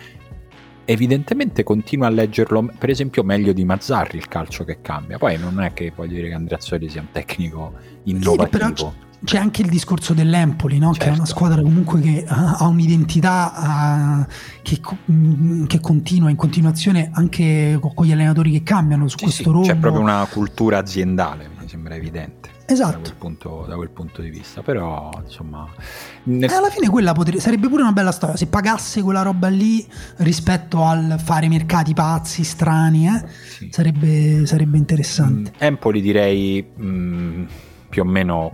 [0.87, 5.17] evidentemente continua a leggerlo, per esempio, meglio di Mazzarri il calcio che cambia.
[5.17, 8.75] Poi non è che voglio dire che Andreazzoli sia un tecnico innovativo.
[8.75, 10.93] Sì, c'è anche il discorso dell'Empoli, no?
[10.93, 10.99] certo.
[10.99, 11.31] che è una certo.
[11.31, 14.79] squadra comunque che ha un'identità uh, che,
[15.11, 19.49] mm, che, continua in continuazione anche con gli allenatori che cambiano su sì, questo sì,
[19.49, 19.67] rombo.
[19.67, 22.53] C'è proprio una cultura aziendale, mi sembra evidente.
[22.67, 22.97] Esatto.
[22.97, 25.67] Da quel, punto, da quel punto di vista, però insomma...
[26.23, 26.49] Nel...
[26.49, 29.85] alla fine quella potrebbe, sarebbe pure una bella storia, se pagasse quella roba lì
[30.17, 33.23] rispetto al fare mercati pazzi, strani, eh?
[33.47, 33.69] sì.
[33.71, 35.51] sarebbe, sarebbe, interessante.
[35.51, 36.65] Mm, Empoli direi...
[36.81, 37.45] Mm,
[37.95, 38.53] più o meno,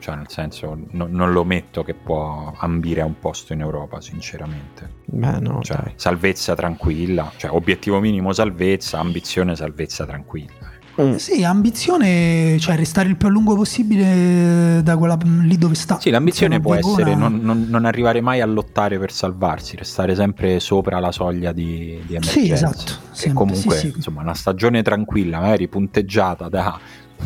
[0.00, 4.00] cioè nel senso, no, non lo metto che può ambire a un posto in Europa,
[4.00, 4.94] sinceramente.
[5.04, 5.60] Beh, no.
[5.62, 10.78] Cioè, salvezza tranquilla, cioè obiettivo minimo salvezza, ambizione salvezza tranquilla.
[11.00, 11.14] Mm.
[11.14, 16.00] Sì, ambizione, cioè restare il più a lungo possibile da quella lì dove sta.
[16.00, 16.92] Sì, l'ambizione può Verona...
[16.92, 21.52] essere non, non, non, arrivare mai a lottare per salvarsi, restare sempre sopra la soglia
[21.52, 22.40] di, di emergenza.
[22.40, 22.92] Sì, esatto.
[23.22, 23.92] E comunque, sì, sì.
[23.96, 26.78] insomma, una stagione tranquilla, magari punteggiata da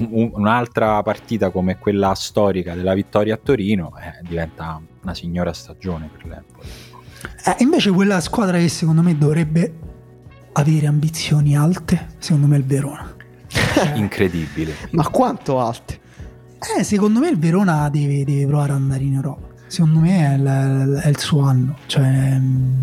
[0.09, 6.26] un'altra partita come quella storica della vittoria a Torino eh, diventa una signora stagione per
[6.26, 6.68] l'Empoli.
[7.47, 9.72] Eh, invece quella squadra che secondo me dovrebbe
[10.53, 13.14] avere ambizioni alte, secondo me è il Verona.
[13.95, 14.74] Incredibile.
[14.90, 16.01] Ma quanto alte?
[16.78, 19.53] Eh, secondo me il Verona deve, deve provare ad andare in Europa.
[19.66, 21.76] Secondo me è il, è il suo anno.
[21.86, 22.80] Cioè, mm,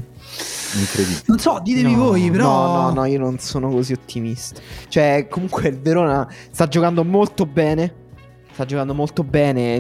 [0.80, 1.24] incredibile.
[1.26, 2.45] Non so, ditemi no, voi, però.
[2.45, 4.59] No, no, no, io non sono così ottimista.
[4.88, 7.93] Cioè, comunque il Verona sta giocando molto bene.
[8.51, 9.78] Sta giocando molto bene.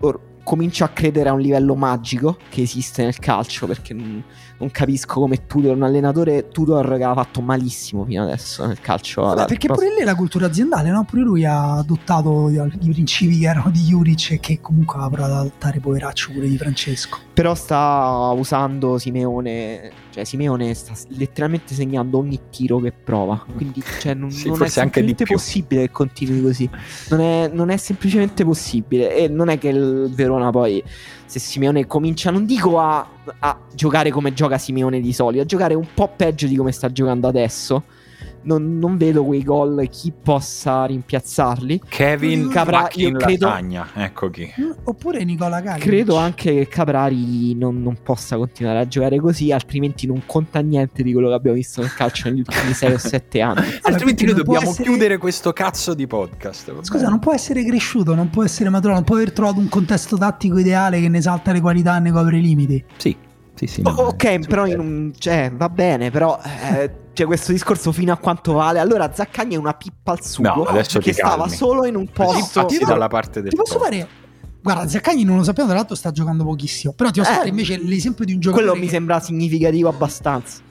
[0.00, 4.22] Or- comincio a credere a un livello magico che esiste nel calcio perché non,
[4.58, 9.22] non capisco come Tudor, un allenatore Tudor che ha fatto malissimo fino adesso nel calcio.
[9.22, 11.04] Vabbè, perché pure lì la cultura aziendale, no?
[11.04, 15.32] Pure lui ha adottato i principi che erano di Juric e che comunque ha provato
[15.32, 17.18] ad adottare poveraccio pure di Francesco.
[17.34, 24.14] Però sta usando Simeone, cioè Simeone sta letteralmente segnando ogni tiro che prova, quindi cioè,
[24.14, 26.70] non, sì, non è semplicemente possibile che continui così.
[27.10, 30.82] Non è, non è semplicemente possibile e non è che il Verona poi
[31.38, 33.06] se Simeone comincia, non dico a,
[33.40, 36.92] a, giocare come gioca Simeone di solito, a giocare un po' peggio di come sta
[36.92, 37.82] giocando adesso.
[38.44, 41.82] Non, non vedo quei gol chi possa rimpiazzarli.
[41.88, 44.52] Kevin Capra- io credo, lasagna, ecco chi.
[44.60, 45.80] Mm, oppure Nicola Galli.
[45.80, 51.02] Credo anche che Caprari non, non, possa continuare a giocare così, altrimenti non conta niente
[51.02, 53.66] di quello che abbiamo visto nel calcio negli ultimi 6 o 7 anni.
[53.82, 54.84] altrimenti noi dobbiamo essere...
[54.84, 56.82] chiudere questo cazzo di podcast.
[56.82, 60.16] Scusa, non può essere cresciuto, non può essere maturato, non può aver trovato un contesto
[60.16, 62.84] tattico ideale che ne salta le qualità e ne copre i limiti.
[62.96, 63.16] Sì,
[63.54, 63.82] sì, sì.
[63.82, 68.16] No, oh, ok, però un, cioè, va bene, però eh, cioè, questo discorso fino a
[68.16, 68.78] quanto vale.
[68.78, 72.68] Allora Zaccagni è una pippa al sugo no, adesso che stava solo in un posto
[72.68, 74.22] Sì, dalla parte del Ti posso fare
[74.64, 76.94] Guarda, Zaccagni non lo sappiamo, tra l'altro sta giocando pochissimo.
[76.94, 78.70] Però ti posso eh, fare invece l'esempio di un giocatore.
[78.70, 80.62] Quello mi sembra significativo abbastanza.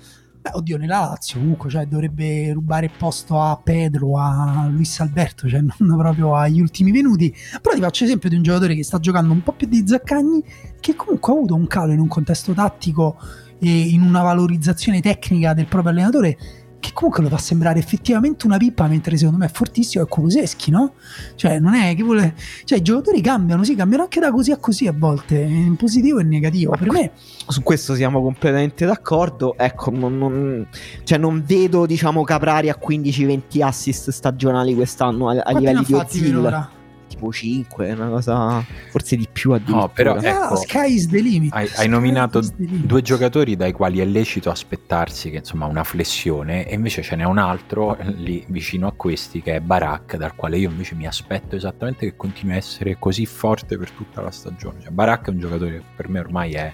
[0.41, 5.47] Beh, oddio, nella Lazio comunque cioè, dovrebbe rubare il posto a Pedro, a Luis Alberto,
[5.47, 7.34] cioè non proprio agli ultimi venuti.
[7.61, 10.43] Però ti faccio esempio di un giocatore che sta giocando un po' più di Zaccagni,
[10.84, 13.17] che comunque ha avuto un calo in un contesto tattico
[13.57, 16.38] e in una valorizzazione tecnica del proprio allenatore
[16.84, 20.69] che comunque lo fa sembrare effettivamente una pippa, mentre secondo me è fortissimo, è Kuluseschi,
[20.69, 20.95] no?
[21.36, 22.36] Cioè, non è che vuole...
[22.65, 26.19] Cioè, i giocatori cambiano, sì, cambiano anche da così a così a volte, in positivo
[26.19, 26.75] e in negativo.
[26.77, 27.11] Per me...
[27.47, 29.55] Su questo siamo completamente d'accordo.
[29.57, 30.67] Ecco, non, non,
[31.05, 36.81] cioè non vedo, diciamo, Caprari a 15-20 assist stagionali quest'anno a, a livelli di Ozil
[37.14, 39.80] tipo 5, una cosa forse di più addirittura.
[39.82, 41.53] No, però Ah, ecco, sky is the limit.
[41.53, 46.74] hai, hai nominato due giocatori dai quali è lecito aspettarsi che insomma una flessione e
[46.76, 50.70] invece ce n'è un altro lì vicino a questi che è Barak dal quale io
[50.70, 54.80] invece mi aspetto esattamente che continui a essere così forte per tutta la stagione.
[54.82, 56.72] Cioè, Barak è un giocatore che per me ormai è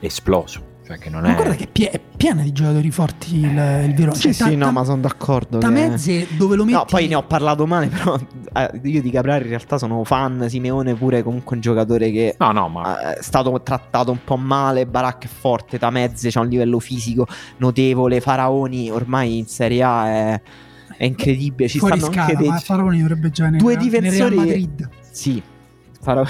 [0.00, 1.34] esploso, cioè che non Ma è...
[1.34, 4.14] guarda che è pie- è piena di giocatori forti il, il Verona.
[4.14, 5.58] Sì, Cioè, sì, ta- no, ma sono d'accordo.
[5.58, 8.18] da che- mezze dove lo metti No, poi ne ho parlato male, però
[8.54, 10.46] eh, io di Caprari in realtà sono fan.
[10.48, 14.86] Simeone pure comunque un giocatore che No, no, ma è stato trattato un po' male.
[14.86, 17.26] Barak è forte, da mezze c'ha un livello fisico
[17.58, 18.20] notevole.
[18.22, 20.40] Faraoni ormai in Serie A è,
[20.96, 21.68] è incredibile.
[21.68, 24.88] Ci fuori stanno scala, anche dei ma Faroni dovrebbe giocare nel, due difensori- Madrid.
[25.10, 25.42] Sì,
[26.00, 26.26] Fara-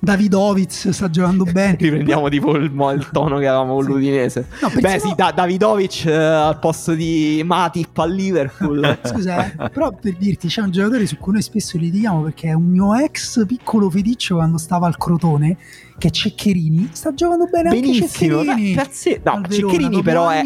[0.00, 1.76] Davidovic sta giocando bene.
[1.78, 3.90] riprendiamo tipo il, il tono che avevamo con Sì.
[3.90, 4.46] l'Udinese.
[4.60, 8.98] No, Beh, sì, da- Davidovic eh, al posto di Matip a Liverpool.
[9.02, 12.52] Scusa, eh, però per dirti, c'è un giocatore su cui noi spesso litighiamo perché è
[12.52, 15.56] un mio ex piccolo feticcio quando stava al Crotone,
[15.98, 16.90] che è Ceccherini.
[16.92, 18.38] Sta giocando bene Benissimo.
[18.40, 18.74] anche Ceccherini.
[18.74, 20.42] Pazze- no, al Verona, Ceccherini però è.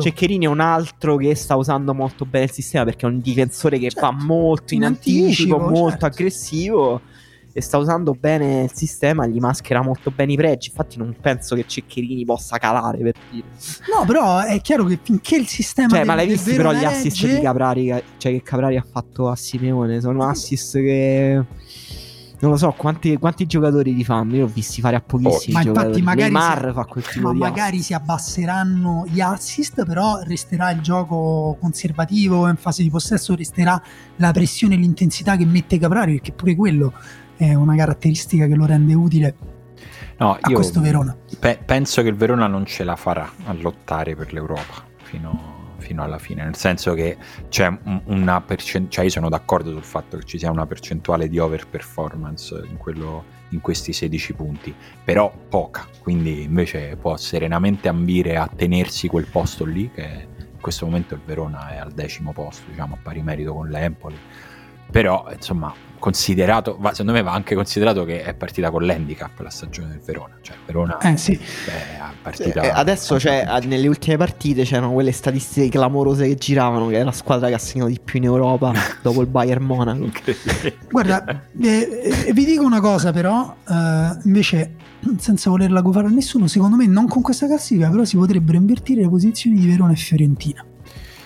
[0.00, 3.78] Ceccherini è un altro che sta usando molto bene il sistema perché è un difensore
[3.78, 6.06] che Certo, va molto in, in anticipo, anticipo, molto certo.
[6.06, 7.00] aggressivo
[7.58, 10.68] e sta usando bene il sistema, gli maschera molto bene i pregi.
[10.70, 13.46] Infatti non penso che Ceccherini possa calare per dire.
[13.92, 16.72] No, però è chiaro che finché il sistema Cioè, del- ma l'hai del visti però
[16.72, 17.88] gli assist di Caprari,
[18.18, 20.00] cioè che Caprari ha fatto a Simeone?
[20.00, 21.44] Sono assist che
[22.40, 24.36] non lo so quanti, quanti giocatori li fanno.
[24.36, 27.32] Io l'ho visti fare a pochissimi Ma infatti magari Neymar si- fa quel tipo ma
[27.32, 33.34] di magari si abbasseranno gli assist, però resterà il gioco conservativo in fase di possesso,
[33.34, 33.82] resterà
[34.16, 36.92] la pressione e l'intensità che mette Caprari, perché pure quello
[37.38, 39.34] è una caratteristica che lo rende utile
[40.18, 41.16] no, a questo Verona.
[41.38, 46.02] pe- penso che il Verona non ce la farà a lottare per l'Europa fino, fino
[46.02, 47.16] alla fine, nel senso che
[47.48, 51.28] c'è un- una percentuale, cioè io sono d'accordo sul fatto che ci sia una percentuale
[51.28, 54.74] di overperformance in, quello, in questi 16 punti,
[55.04, 60.26] però poca, quindi invece può serenamente ambire a tenersi quel posto lì che
[60.58, 64.16] in questo momento il Verona è al decimo posto, diciamo a pari merito con l'Empoli,
[64.90, 69.50] però insomma considerato, va- secondo me va anche considerato che è partita con l'handicap la
[69.50, 73.88] stagione del Verona, cioè il Verona Eh sì, Beh, partita eh, adesso c'è, eh, nelle
[73.88, 77.90] ultime partite c'erano quelle statistiche clamorose che giravano che è la squadra che ha segnato
[77.90, 78.72] di più in Europa
[79.02, 80.10] dopo il Bayern Monaco.
[80.90, 84.74] Guarda, eh, eh, vi dico una cosa però, eh, invece
[85.18, 89.02] senza volerla gufare a nessuno, secondo me non con questa classifica, però si potrebbero invertire
[89.02, 90.64] le posizioni di Verona e Fiorentina.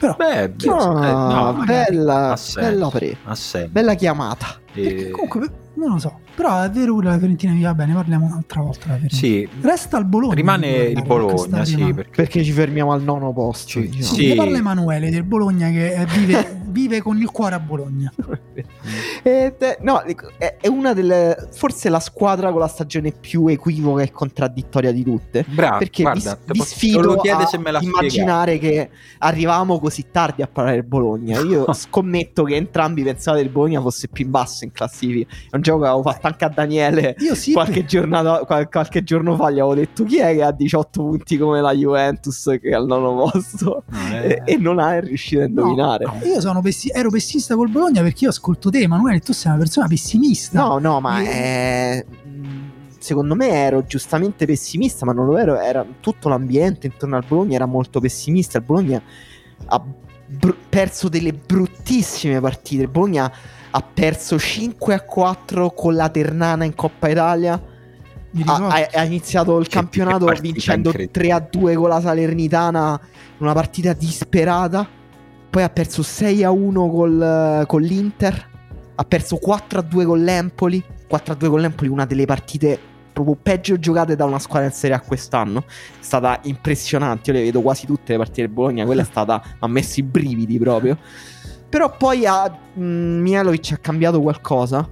[0.02, 1.94] Però Beh, No, eh, no, magari.
[1.96, 2.90] bella, bella,
[3.70, 4.58] bella chiamata.
[4.72, 8.26] Perché E- comunque non lo so, però è vero la Fiorentina mi va bene, parliamo
[8.26, 8.98] un'altra volta.
[9.08, 10.34] Sì, Resta il Bologna.
[10.34, 14.14] rimane il Bologna, sì, perché perché ci fermiamo al nono posto Sì, diciamo.
[14.16, 14.28] sì.
[14.28, 18.12] Ne parla Emanuele del Bologna che eh, vive, vive con il cuore a Bologna.
[19.22, 20.02] Ed è- no,
[20.38, 25.44] è, una delle forse la squadra con la stagione più equivoca e contraddittoria di tutte
[25.48, 27.98] bravo, perché guarda, vi, vi sfido a se me la spiega.
[27.98, 31.40] immaginare che arrivavamo così tardi a parlare del Bologna.
[31.40, 35.32] Io scommetto che entrambi pensavate che il Bologna fosse più in basso in classifica.
[35.50, 39.02] È un gioco che avevo fatto anche a Daniele Io sì, qualche, giornata- qual- qualche
[39.02, 39.50] giorno fa.
[39.50, 42.86] Gli avevo detto chi è che ha 18 punti come la Juventus che è al
[42.86, 46.04] nono posto e, eh, e non è riuscito a indovinare.
[46.04, 49.32] No, io sono pessi- ero pessimista col Bologna perché io ascolto te, Emanuele, e tu
[49.32, 50.60] sei una persona pessimista.
[50.60, 52.04] No, no, ma Io- è-
[52.98, 55.58] secondo me ero giustamente pessimista, ma non lo ero.
[55.58, 58.58] Era tutto l'ambiente intorno al Bologna era molto pessimista.
[58.58, 59.02] Il Bologna
[59.66, 59.82] ha
[60.26, 62.82] br- perso delle bruttissime partite.
[62.82, 63.30] Il Bologna
[63.74, 67.60] ha perso 5 a 4 con la Ternana in Coppa Italia.
[68.46, 71.26] Ha, ha- ha iniziato il Che- campionato che vincendo incredibile.
[71.28, 73.00] 3 a 2 con la Salernitana.
[73.38, 74.86] Una partita disperata.
[75.50, 78.50] Poi ha perso 6 a 1 col- con l'Inter.
[78.94, 80.82] Ha perso 4 a 2 con l'Empoli.
[81.08, 82.78] 4 a 2 con l'Empoli, una delle partite
[83.12, 85.64] proprio peggio giocate da una squadra in Serie A quest'anno.
[85.66, 87.30] È stata impressionante.
[87.30, 88.86] Io le vedo quasi tutte le partite del Bologna.
[88.86, 89.42] Quella è stata.
[89.44, 90.96] mi ha messo i brividi proprio.
[91.72, 94.86] Però poi ha, mh, Mialovic ha cambiato qualcosa.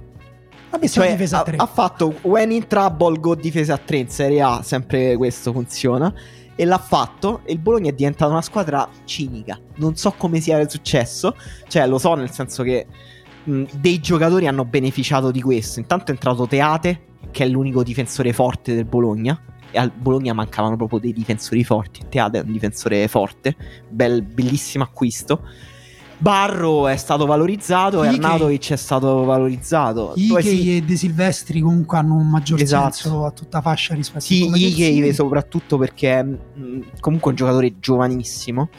[0.71, 1.57] Vabbè, siamo Cioè, difesa a ha, tre.
[1.57, 6.11] ha fatto when in trouble go difesa a 3 in Serie A, sempre questo funziona.
[6.55, 9.59] E l'ha fatto e il Bologna è diventata una squadra cinica.
[9.75, 11.35] Non so come sia successo,
[11.67, 12.87] cioè lo so nel senso che
[13.43, 15.79] mh, dei giocatori hanno beneficiato di questo.
[15.79, 20.77] Intanto è entrato Teate, che è l'unico difensore forte del Bologna, e al Bologna mancavano
[20.77, 22.01] proprio dei difensori forti.
[22.09, 23.55] Teade è un difensore forte,
[23.87, 25.43] bel, bellissimo acquisto.
[26.21, 30.13] Barro è stato valorizzato e Arnautovic è stato valorizzato.
[30.15, 32.91] Ike sì, e De Silvestri comunque hanno un maggior Esatto.
[32.93, 35.13] senso a tutta fascia rispetto a Sì, come Ike terzini.
[35.13, 38.69] soprattutto perché è mh, comunque un giocatore giovanissimo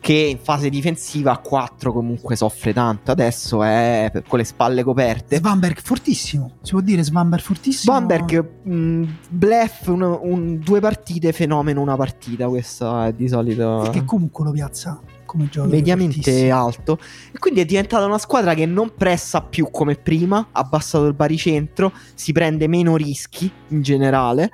[0.00, 3.10] che in fase difensiva a 4 comunque soffre tanto.
[3.10, 5.36] Adesso è con le spalle coperte.
[5.36, 7.92] Svanberg fortissimo, si può dire Svanberg fortissimo.
[7.94, 12.46] Svanberg, mh, bluff, un- un- due partite, fenomeno una partita.
[12.48, 14.98] Questa è di solito che comunque lo piazza
[15.36, 16.98] come giocatore mediamente alto.
[17.32, 21.14] E quindi è diventata una squadra che non pressa più come prima, ha abbassato il
[21.14, 24.50] baricentro, si prende meno rischi in generale,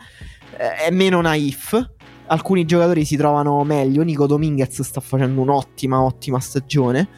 [0.56, 1.90] eh, è meno naif.
[2.26, 4.02] Alcuni giocatori si trovano meglio.
[4.02, 7.08] Nico Dominguez sta facendo un'ottima, ottima stagione.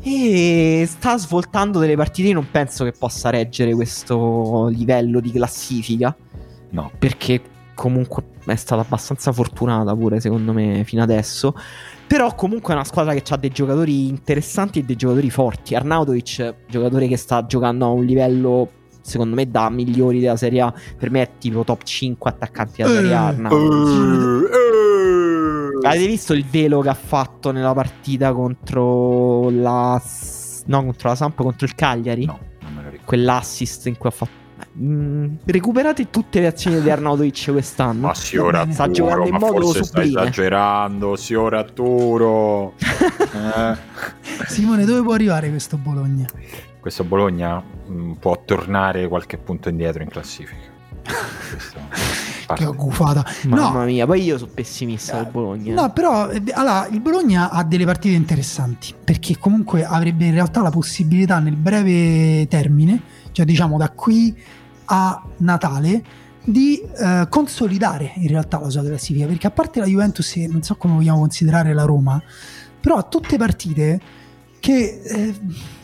[0.00, 2.32] E sta svoltando delle partite.
[2.32, 6.16] Non penso che possa reggere questo livello di classifica.
[6.70, 6.90] No.
[6.98, 7.42] Perché
[7.82, 11.52] comunque è stata abbastanza fortunata pure, secondo me, fino adesso.
[12.06, 15.74] Però comunque è una squadra che ha dei giocatori interessanti e dei giocatori forti.
[15.74, 18.70] Arnautovic, giocatore che sta giocando a un livello,
[19.00, 20.72] secondo me, da migliori della Serie A.
[20.96, 23.22] Per me è tipo top 5 attaccanti della Serie A.
[23.22, 23.26] Eh.
[23.26, 24.50] Arnautovic.
[24.52, 25.88] Eh.
[25.88, 30.00] Avete visto il velo che ha fatto nella partita contro la...
[30.66, 32.26] No, contro la Samp, contro il Cagliari?
[32.26, 33.06] No, non me lo ricordo.
[33.06, 34.41] Quell'assist in cui ha fatto...
[34.78, 38.06] Mm, recuperate tutte le azioni di Arnautovic quest'anno.
[38.06, 40.20] Ma sì, ora Sta Arturo, giocando in ma modo forse stai sublime.
[40.22, 42.74] esagerando, sì, ora Arturo.
[43.32, 43.76] Eh,
[44.46, 46.26] Simone, dove può arrivare questo Bologna?
[46.80, 50.70] questo Bologna mm, può tornare qualche punto indietro in classifica.
[52.54, 53.24] Che gufata.
[53.44, 55.74] Mamma No, mia, poi io sono pessimista del Bologna.
[55.74, 60.60] No, però eh, allora, il Bologna ha delle partite interessanti perché comunque avrebbe in realtà
[60.60, 63.00] la possibilità nel breve termine,
[63.32, 64.36] cioè diciamo da qui
[64.86, 66.04] a Natale,
[66.44, 70.74] di eh, consolidare in realtà la sua classifica perché a parte la Juventus non so
[70.76, 72.20] come vogliamo considerare la Roma,
[72.80, 74.00] però ha tutte partite
[74.58, 75.34] che eh,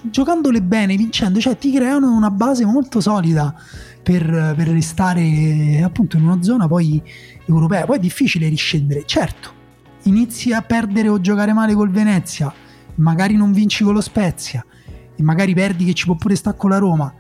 [0.03, 3.55] giocandole bene, vincendo, cioè ti creano una base molto solida
[4.03, 7.03] per, per restare appunto in una zona poi
[7.46, 7.86] europea.
[7.86, 9.57] Poi è difficile riscendere, certo.
[10.05, 12.53] Inizi a perdere o giocare male col Venezia,
[12.96, 14.64] magari non vinci con lo Spezia
[15.19, 17.12] e magari perdi che ci può pure stare con la Roma.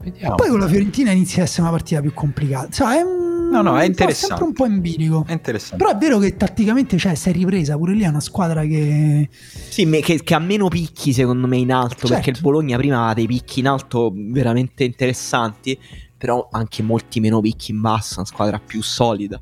[0.00, 0.34] Vediamo.
[0.34, 2.66] Poi con la Fiorentina inizia a essere una partita più complicata.
[2.66, 4.26] Insomma, è, un- No, no, è interessante.
[4.28, 5.24] sempre un po' in bilico.
[5.26, 5.76] È interessante.
[5.76, 9.28] Però è vero che tatticamente cioè, si è ripresa, pure lì è una squadra che...
[9.30, 12.14] Sì, che, che ha meno picchi secondo me in alto, Certo.
[12.14, 15.78] perché il Bologna prima aveva dei picchi in alto veramente interessanti,
[16.16, 19.38] però anche molti meno picchi in basso, una squadra più solida.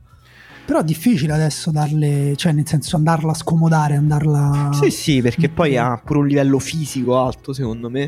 [0.70, 4.70] Però è difficile adesso darle, cioè nel senso andarla a scomodare, andarla...
[4.72, 5.52] Sì, sì, perché Mm.
[5.52, 8.02] poi ha pure un livello fisico alto secondo me.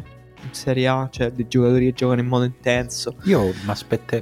[0.45, 3.17] In Serie A, cioè dei giocatori che giocano in modo intenso.
[3.25, 3.53] Io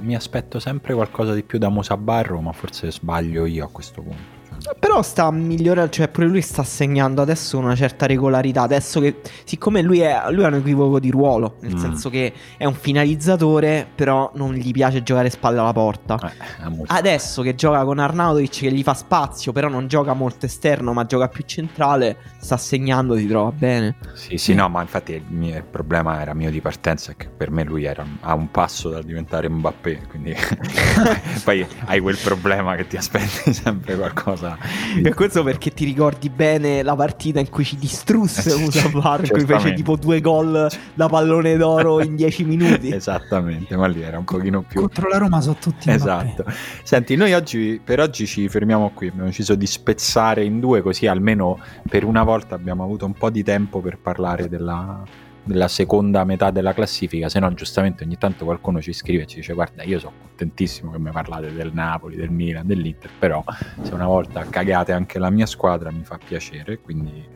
[0.01, 4.40] mi aspetto sempre qualcosa di più da Musabarro, ma forse sbaglio io a questo punto.
[4.79, 8.61] Però sta migliorando, cioè pure lui sta segnando adesso una certa regolarità.
[8.63, 11.77] Adesso che, siccome lui è, lui è un equivoco di ruolo, nel Mm.
[11.77, 16.17] senso che è un finalizzatore, però non gli piace giocare spalle alla porta.
[16.23, 20.93] eh, Adesso che gioca con Arnautovic che gli fa spazio, però non gioca molto esterno,
[20.93, 23.95] ma gioca più centrale, sta segnando, si trova bene.
[24.13, 27.49] Sì, sì, no, ma infatti il, mio, il problema era mio di partenza, che per
[27.51, 30.35] me lui era a un passo dal diventare Mbappé, quindi
[31.43, 34.50] poi hai quel problema che ti aspetti sempre qualcosa.
[35.03, 39.23] E questo perché ti ricordi bene la partita in cui ci distrusse Eh sì, Musavar,
[39.23, 42.91] in cui fece tipo due gol da pallone d'oro in 10 minuti.
[42.93, 44.79] Esattamente, ma lì era un pochino più...
[44.81, 45.89] Contro la Roma sono tutti.
[45.89, 46.45] Esatto.
[46.83, 49.07] Senti, noi oggi per oggi ci fermiamo qui.
[49.07, 53.29] Abbiamo deciso di spezzare in due, così almeno per una volta abbiamo avuto un po'
[53.29, 55.03] di tempo per parlare della,
[55.43, 57.29] della seconda metà della classifica.
[57.29, 60.91] Se no, giustamente ogni tanto qualcuno ci scrive e ci dice: Guarda, io sono contentissimo
[60.91, 63.09] che mi parlate del Napoli, del Milan, dell'Inter.
[63.17, 63.43] Però,
[63.81, 66.79] se una volta cagate anche la mia squadra, mi fa piacere.
[66.79, 67.27] Quindi.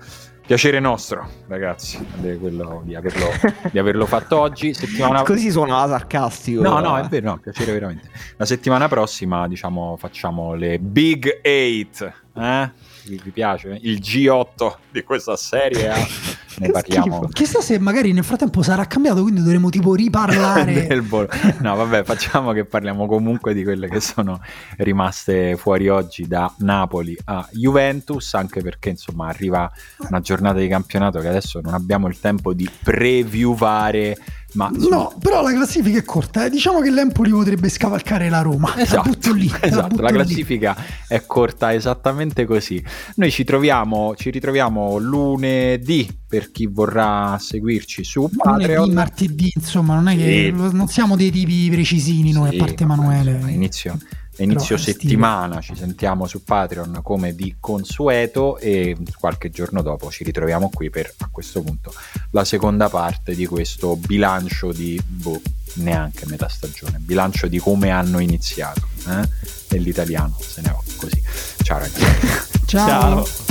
[0.46, 3.30] Piacere nostro, ragazzi, di, quello- di averlo,
[3.72, 4.76] di averlo fatto oggi.
[4.76, 6.62] Settimana Così suonava sarcastico.
[6.62, 8.12] No, no, è vero, no, piacere veramente.
[8.38, 12.14] La settimana prossima, diciamo, facciamo le Big 8.
[12.36, 12.72] Eh?
[13.06, 13.80] Vi, vi piace?
[13.82, 15.92] Il G8 di questa serie.
[16.60, 17.06] Ne parliamo.
[17.18, 17.28] schifo.
[17.34, 20.88] Chissà se magari nel frattempo sarà cambiato, quindi dovremo tipo riparlare.
[20.88, 21.28] del Bol-
[21.60, 24.40] No, vabbè, facciamo che parliamo comunque di quelle che sono
[24.78, 29.70] rimaste fuori oggi da Napoli a Juventus, anche perché insomma arriva
[30.10, 34.18] una giornata di campionato che adesso non abbiamo il tempo di previeware,
[34.54, 36.46] ma insomma, No, però la classifica è corta.
[36.46, 36.50] eh.
[36.50, 38.72] Diciamo che l'Empoli potrebbe scavalcare la Roma.
[38.74, 39.52] Te Esatto, la lì.
[39.60, 40.14] esatto, la lì.
[40.14, 40.76] classifica
[41.08, 42.82] è corta esattamente così.
[43.16, 48.92] Noi ci troviamo, ci ritroviamo lunedì per chi vorrà seguirci su Lunedì, Patreon.
[48.92, 50.76] martedì, insomma, non è che Sì.
[50.76, 53.40] non siamo dei tipi precisini noi, Sì, a parte Emanuele.
[53.52, 53.98] inizio,
[54.38, 60.24] inizio Però, settimana ci sentiamo su Patreon come di consueto e qualche giorno dopo ci
[60.24, 61.94] ritroviamo qui per a questo punto
[62.32, 65.42] la seconda parte di questo bilancio di boh,
[65.76, 69.30] neanche metà stagione, bilancio di come hanno iniziato eh?
[69.70, 71.22] nell'italiano, se ne va così.
[71.64, 72.28] Ciao ragazzi.
[72.66, 73.26] Ciao.
[73.26, 73.45] Ciao.